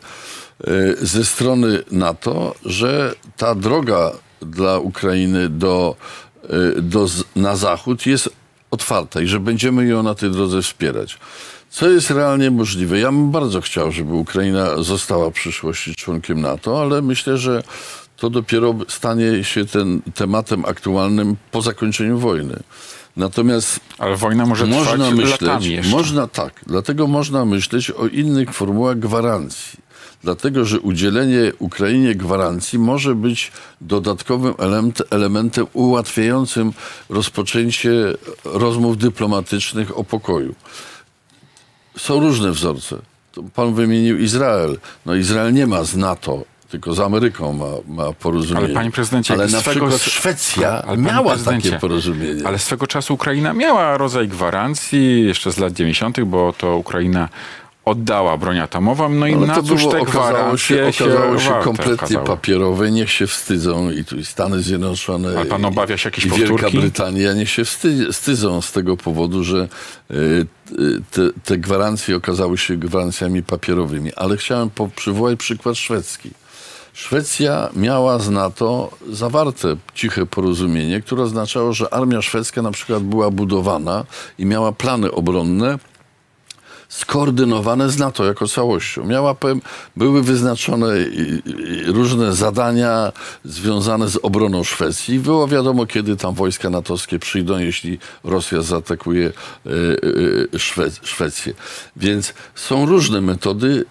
y, 0.68 0.96
ze 1.02 1.26
strony 1.26 1.84
NATO, 1.92 2.56
że 2.66 3.16
ta 3.38 3.56
droga 3.56 4.12
dla 4.42 4.80
Ukrainy 4.80 5.50
do, 5.50 5.96
y, 6.78 6.82
do, 6.82 7.08
na 7.36 7.56
zachód 7.56 8.06
jest 8.06 8.30
otwarta 8.72 9.22
i 9.22 9.28
że 9.28 9.40
będziemy 9.40 9.86
ją 9.86 10.04
na 10.04 10.16
tej 10.16 10.32
drodze 10.32 10.62
wspierać. 10.62 11.18
Co 11.74 11.90
jest 11.90 12.12
realnie 12.12 12.52
możliwe? 12.52 13.00
Ja 13.00 13.12
bym 13.12 13.32
bardzo 13.32 13.62
chciał, 13.62 13.92
żeby 13.92 14.14
Ukraina 14.14 14.84
została 14.84 15.30
w 15.30 15.34
przyszłości 15.34 15.96
członkiem 15.96 16.42
NATO, 16.42 16.82
ale 16.82 17.02
myślę, 17.02 17.38
że 17.38 17.64
to 18.18 18.30
dopiero 18.30 18.76
stanie 18.88 19.44
się 19.44 19.66
ten 19.66 20.02
tematem 20.16 20.66
aktualnym 20.66 21.36
po 21.52 21.62
zakończeniu 21.62 22.18
wojny. 22.20 22.60
Natomiast 23.18 23.80
Ale 23.98 24.16
wojna 24.16 24.46
może 24.46 24.68
trwać 24.68 24.80
można 24.86 25.12
myśleć, 25.12 25.42
latami 25.42 25.70
jeszcze. 25.70 25.92
można 25.92 26.28
tak, 26.28 26.54
dlatego 26.68 27.08
można 27.08 27.46
myśleć 27.46 27.92
o 27.92 28.08
innych 28.08 28.54
formułach 28.54 29.00
gwarancji. 29.00 29.80
Dlatego, 30.24 30.66
że 30.66 30.80
udzielenie 30.80 31.52
Ukrainie 31.60 32.16
gwarancji 32.16 32.80
może 32.80 33.16
być 33.16 33.52
dodatkowym 33.82 34.54
element, 34.58 35.04
elementem 35.10 35.66
ułatwiającym 35.74 36.74
rozpoczęcie 37.10 37.92
rozmów 38.44 38.98
dyplomatycznych 38.98 39.98
o 39.98 40.04
pokoju. 40.04 40.56
Są 41.98 42.20
różne 42.20 42.52
wzorce. 42.52 42.96
Pan 43.56 43.74
wymienił 43.74 44.20
Izrael. 44.20 44.78
No 45.06 45.16
Izrael 45.16 45.54
nie 45.54 45.68
ma 45.68 45.84
z 45.84 45.96
NATO, 45.96 46.44
tylko 46.70 46.94
z 46.94 47.00
Ameryką 47.00 47.54
ma, 47.54 47.66
ma 47.88 48.14
porozumienie. 48.14 48.66
Ale 48.66 48.74
panie 48.74 48.92
prezydencie, 48.92 49.34
Ale 49.34 49.48
na 49.48 49.60
swego- 49.62 49.70
przykład 49.88 50.02
Szwecja 50.02 50.82
Ale 50.88 50.98
miała 50.98 51.38
takie 51.38 51.72
porozumienie. 51.72 52.48
Ale 52.48 52.60
swego 52.60 52.88
czasu 52.88 53.14
Ukraina 53.14 53.54
miała 53.54 53.98
rodzaj 53.98 54.28
gwarancji, 54.28 55.24
jeszcze 55.28 55.52
z 55.52 55.58
lat 55.58 55.74
90., 55.74 56.24
bo 56.24 56.54
to 56.58 56.78
Ukraina 56.78 57.30
oddała 57.86 58.38
broń 58.38 58.60
atomową, 58.60 59.10
no 59.10 59.28
i 59.28 59.34
Ale 59.34 59.48
na 59.48 59.64
cóż 59.64 59.88
te 59.88 60.02
okazało 60.02 60.58
się, 60.58 60.88
okazało 60.88 61.40
się 61.40 61.54
kompletnie 61.64 61.96
okazały? 61.96 62.28
papierowe, 62.28 62.92
niech 62.92 63.12
się 63.12 63.28
wstydzą 63.28 63.92
i 63.92 64.06
tu 64.06 64.18
i 64.18 64.26
Stany 64.26 64.62
Zjednoczone 64.62 65.30
Ale 65.38 65.46
pan 65.46 65.66
obawia 65.66 65.98
się 65.98 66.08
jakiejś 66.08 66.26
i 66.26 66.30
Wielka 66.30 66.48
powtórki? 66.48 66.78
Brytania 66.78 67.34
niech 67.34 67.50
się 67.50 67.66
wsty, 67.66 68.12
wstydzą 68.12 68.62
z 68.62 68.72
tego 68.72 68.98
powodu, 68.98 69.44
że 69.44 69.68
y, 70.12 70.46
te, 71.12 71.22
te 71.44 71.58
gwarancje 71.58 72.16
okazały 72.16 72.58
się 72.58 72.78
gwarancjami 72.78 73.44
papierowymi. 73.44 74.14
Ale 74.14 74.38
chciałem 74.38 74.70
przywołać 74.96 75.40
przykład 75.40 75.78
szwedzki. 75.78 76.30
Szwecja 76.94 77.70
miała 77.76 78.20
z 78.20 78.30
NATO 78.30 78.92
zawarte 79.10 79.76
ciche 79.94 80.26
porozumienie, 80.26 81.02
które 81.02 81.24
oznaczało, 81.24 81.74
że 81.74 81.94
armia 81.94 82.22
szwedzka 82.22 82.62
na 82.62 82.72
przykład 82.72 83.04
była 83.04 83.32
budowana 83.32 84.06
i 84.40 84.46
miała 84.46 84.72
plany 84.72 85.12
obronne 85.12 85.80
skoordynowane 86.94 87.90
z 87.90 87.98
NATO 87.98 88.26
jako 88.26 88.48
całością. 88.48 89.06
Miała, 89.06 89.36
powiem, 89.36 89.62
były 89.96 90.24
wyznaczone 90.24 90.88
różne 91.86 92.34
zadania 92.34 93.12
związane 93.46 94.10
z 94.10 94.20
obroną 94.22 94.64
Szwecji. 94.64 95.20
Było 95.20 95.48
wiadomo, 95.48 95.86
kiedy 95.86 96.18
tam 96.18 96.34
wojska 96.34 96.70
natowskie 96.70 97.20
przyjdą, 97.20 97.58
jeśli 97.58 98.00
Rosja 98.24 98.62
zaatakuje 98.62 99.26
e, 99.26 99.70
e, 100.56 100.60
Szwe 100.60 100.90
Szwecję. 101.04 101.54
Więc 101.96 102.34
są 102.56 102.86
różne 102.86 103.22
metody 103.22 103.86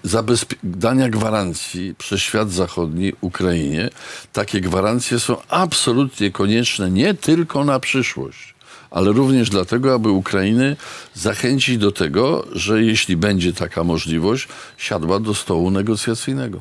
dania 0.62 1.08
gwarancji 1.08 1.94
przez 1.98 2.20
świat 2.20 2.52
zachodni 2.52 3.12
Ukrainie. 3.20 3.90
Takie 4.32 4.60
gwarancje 4.60 5.20
są 5.20 5.36
absolutnie 5.48 6.30
konieczne 6.30 6.90
nie 6.90 7.14
tylko 7.14 7.64
na 7.64 7.80
przyszłość 7.80 8.52
ale 8.92 9.12
również 9.12 9.50
dlatego, 9.50 9.94
aby 9.94 10.10
Ukrainy 10.10 10.76
zachęcić 11.14 11.78
do 11.78 11.92
tego, 11.92 12.46
że 12.52 12.82
jeśli 12.82 13.16
będzie 13.16 13.52
taka 13.52 13.84
możliwość, 13.84 14.48
siadła 14.76 15.20
do 15.20 15.34
stołu 15.34 15.70
negocjacyjnego. 15.70 16.60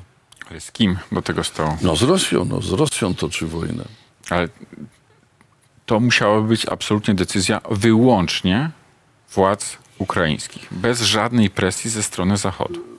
Ale 0.50 0.60
z 0.62 0.72
kim 0.72 0.98
do 1.12 1.22
tego 1.22 1.44
stołu? 1.44 1.78
No 1.82 1.96
z 1.96 2.02
Rosją, 2.02 2.46
no 2.46 2.62
z 2.62 2.72
Rosją 2.72 3.15
toczy 3.15 3.48
wojnę. 3.48 3.84
Ale 4.30 4.50
to 5.86 6.00
musiała 6.00 6.41
być 6.41 6.65
absolutnie 6.65 7.13
decyzja 7.13 7.62
wyłącznie 7.72 8.72
władz 9.34 9.78
ukraińskich, 9.98 10.67
bez 10.72 11.02
żadnej 11.02 11.50
presji 11.50 11.89
ze 11.89 12.04
strony 12.04 12.38
Zachodu. 12.38 12.90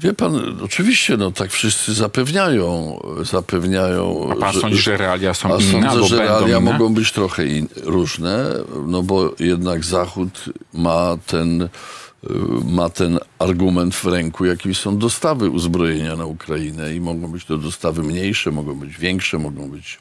Wie 0.00 0.14
pan, 0.14 0.60
oczywiście, 0.62 1.16
no 1.16 1.30
tak 1.30 1.50
wszyscy 1.50 1.94
zapewniają, 1.94 3.00
zapewniają. 3.22 4.28
A 4.32 4.36
pan 4.36 4.54
sądzi, 4.54 4.78
że 4.78 4.96
realia 4.96 5.34
są 5.34 5.54
a 5.54 5.60
inne 5.60 5.90
sądzę, 5.90 6.08
że 6.08 6.18
realia 6.18 6.58
inne? 6.58 6.72
mogą 6.72 6.94
być 6.94 7.12
trochę 7.12 7.46
in, 7.46 7.68
różne, 7.82 8.44
no 8.86 9.02
bo 9.02 9.34
jednak 9.40 9.84
Zachód 9.84 10.44
ma 10.74 11.18
ten, 11.26 11.62
y, 11.62 11.68
ma 12.64 12.88
ten 12.88 13.18
argument 13.38 13.94
w 13.94 14.04
ręku, 14.04 14.44
jakim 14.44 14.74
są 14.74 14.98
dostawy 14.98 15.50
uzbrojenia 15.50 16.16
na 16.16 16.26
Ukrainę 16.26 16.94
i 16.94 17.00
mogą 17.00 17.28
być 17.28 17.44
to 17.44 17.58
dostawy 17.58 18.02
mniejsze, 18.02 18.50
mogą 18.50 18.74
być 18.74 18.98
większe, 18.98 19.38
mogą 19.38 19.70
być 19.70 19.98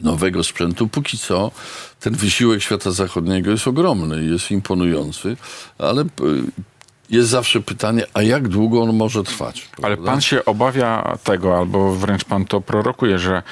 nowego 0.00 0.44
sprzętu. 0.44 0.88
Póki 0.88 1.18
co 1.18 1.50
ten 2.00 2.14
wysiłek 2.14 2.62
świata 2.62 2.90
zachodniego 2.90 3.50
jest 3.50 3.68
ogromny, 3.68 4.24
jest 4.24 4.50
imponujący, 4.50 5.36
ale 5.78 6.02
y, 6.02 6.06
jest 7.10 7.28
zawsze 7.28 7.60
pytanie, 7.60 8.04
a 8.14 8.22
jak 8.22 8.48
długo 8.48 8.82
on 8.82 8.96
może 8.96 9.22
trwać? 9.22 9.68
Ale 9.82 9.96
prawda? 9.96 10.12
pan 10.12 10.20
się 10.20 10.44
obawia 10.44 11.18
tego, 11.24 11.58
albo 11.58 11.94
wręcz 11.94 12.24
pan 12.24 12.44
to 12.44 12.60
prorokuje, 12.60 13.18
że 13.18 13.42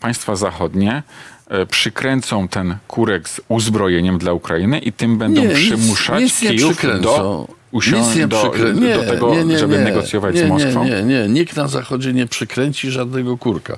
państwa 0.00 0.36
zachodnie 0.36 1.02
e, 1.48 1.66
przykręcą 1.66 2.48
ten 2.48 2.76
kurek 2.88 3.28
z 3.28 3.40
uzbrojeniem 3.48 4.18
dla 4.18 4.32
Ukrainy 4.32 4.78
i 4.78 4.92
tym 4.92 5.18
będą 5.18 5.42
nic- 5.44 5.52
przymuszać 5.52 6.20
nic 6.22 6.42
nie 6.42 6.48
Kijów 6.50 6.82
do, 7.02 7.48
usią- 7.72 7.98
Nic 7.98 8.16
nie 8.16 8.26
do, 8.26 8.42
przykrę- 8.42 8.74
do 8.74 8.80
nie, 8.80 8.98
tego, 8.98 9.34
nie, 9.34 9.44
nie, 9.44 9.58
żeby 9.58 9.78
nie. 9.78 9.84
negocjować 9.84 10.34
nie, 10.34 10.44
z 10.46 10.48
Moskwą? 10.48 10.84
Nie, 10.84 10.90
nie, 10.90 11.02
nie. 11.02 11.28
Nikt 11.28 11.56
na 11.56 11.68
Zachodzie 11.68 12.12
nie 12.12 12.26
przykręci 12.26 12.90
żadnego 12.90 13.38
kurka. 13.38 13.76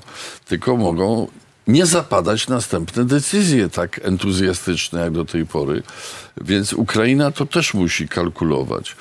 Tylko 0.49 0.77
mogą 0.77 1.27
nie 1.67 1.87
zapadać 1.87 2.49
następne 2.49 3.05
decyzje 3.05 3.71
tak 3.71 4.01
entuzjastyczne 4.03 5.01
jak 5.01 5.13
do 5.13 5.25
tej 5.25 5.47
pory. 5.47 5.83
Więc 6.41 6.73
Ukraina 6.73 7.31
to 7.31 7.47
też 7.47 7.75
musi 7.75 8.09
kalkulować. 8.09 8.97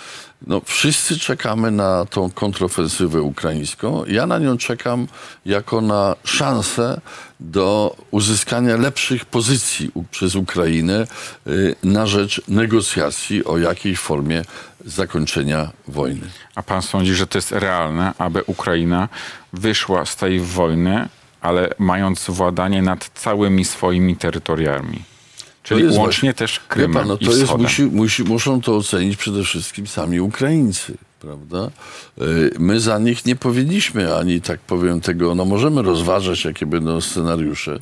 No, 0.47 0.61
wszyscy 0.65 1.19
czekamy 1.19 1.71
na 1.71 2.05
tą 2.05 2.31
kontrofensywę 2.31 3.21
ukraińską. 3.21 4.05
Ja 4.05 4.27
na 4.27 4.39
nią 4.39 4.57
czekam 4.57 5.07
jako 5.45 5.81
na 5.81 6.15
szansę 6.23 7.01
do 7.39 7.95
uzyskania 8.11 8.77
lepszych 8.77 9.25
pozycji 9.25 9.91
przez 10.11 10.35
Ukrainę 10.35 11.07
y, 11.47 11.75
na 11.83 12.07
rzecz 12.07 12.41
negocjacji 12.47 13.45
o 13.45 13.57
jakiejś 13.57 13.99
formie 13.99 14.45
zakończenia 14.85 15.71
wojny. 15.87 16.29
A 16.55 16.63
pan 16.63 16.81
sądzi, 16.81 17.15
że 17.15 17.27
to 17.27 17.37
jest 17.37 17.51
realne, 17.51 18.13
aby 18.17 18.43
Ukraina 18.43 19.09
wyszła 19.53 20.05
z 20.05 20.15
tej 20.15 20.39
wojny, 20.39 21.09
ale 21.43 21.69
mając 21.79 22.25
władanie 22.29 22.81
nad 22.81 23.11
całymi 23.15 23.65
swoimi 23.65 24.15
terytoriami? 24.15 24.99
Czyli 25.63 25.83
jest 25.83 25.97
łącznie 25.97 26.29
właśnie- 26.29 26.33
też 26.33 26.59
Krymem 26.67 26.93
pan, 26.93 27.07
no 27.07 27.17
i 27.19 27.25
to 27.25 27.31
jest, 27.31 27.43
wschodem. 27.43 27.63
musi, 27.63 27.83
musi, 27.83 28.23
muszą 28.23 28.61
to 28.61 28.75
ocenić 28.77 29.17
przede 29.17 29.43
wszystkim 29.43 29.87
sami 29.87 30.19
Ukraińcy, 30.21 30.97
prawda? 31.19 31.71
Y, 32.21 32.51
My 32.59 32.79
za 32.79 32.99
nich 32.99 33.25
nie 33.25 33.35
powiedzieliśmy 33.35 34.15
ani, 34.15 34.41
tak 34.41 34.59
powiem, 34.59 35.01
tego, 35.01 35.35
no 35.35 35.45
możemy 35.45 35.81
rozważać, 35.81 36.45
jakie 36.45 36.65
będą 36.65 37.01
scenariusze. 37.01 37.79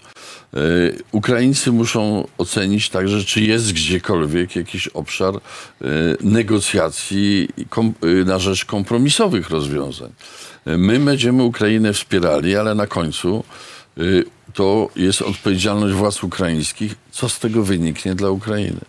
Y, 0.57 0.99
Ukraińcy 1.11 1.71
muszą 1.71 2.27
ocenić 2.37 2.89
także, 2.89 3.23
czy 3.23 3.41
jest 3.41 3.73
gdziekolwiek 3.73 4.55
jakiś 4.55 4.87
obszar 4.87 5.35
y, 5.35 5.39
negocjacji 6.21 7.49
i 7.57 7.65
na 8.25 8.39
rzecz 8.39 8.65
kompromisowych 8.65 9.49
rozwiązań. 9.49 10.11
My 10.65 10.99
będziemy 10.99 11.43
Ukrainę 11.43 11.93
wspierali, 11.93 12.57
ale 12.57 12.75
na 12.75 12.87
końcu 12.87 13.43
y, 13.97 14.25
to 14.53 14.89
jest 14.95 15.21
odpowiedzialność 15.21 15.95
władz 15.95 16.23
ukraińskich, 16.23 16.95
co 17.11 17.29
z 17.29 17.39
tego 17.39 17.63
wyniknie 17.63 18.15
dla 18.15 18.29
Ukrainy. 18.29 18.81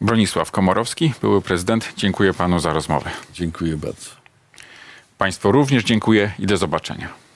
Bronisław 0.00 0.50
Komorowski, 0.50 1.12
były 1.20 1.42
prezydent. 1.42 1.92
Dziękuję 1.96 2.34
panu 2.34 2.60
za 2.60 2.72
rozmowę. 2.72 3.10
Dziękuję 3.34 3.76
bardzo. 3.76 4.10
Państwu 5.18 5.52
również 5.52 5.84
dziękuję 5.84 6.32
i 6.38 6.46
do 6.46 6.56
zobaczenia. 6.56 7.29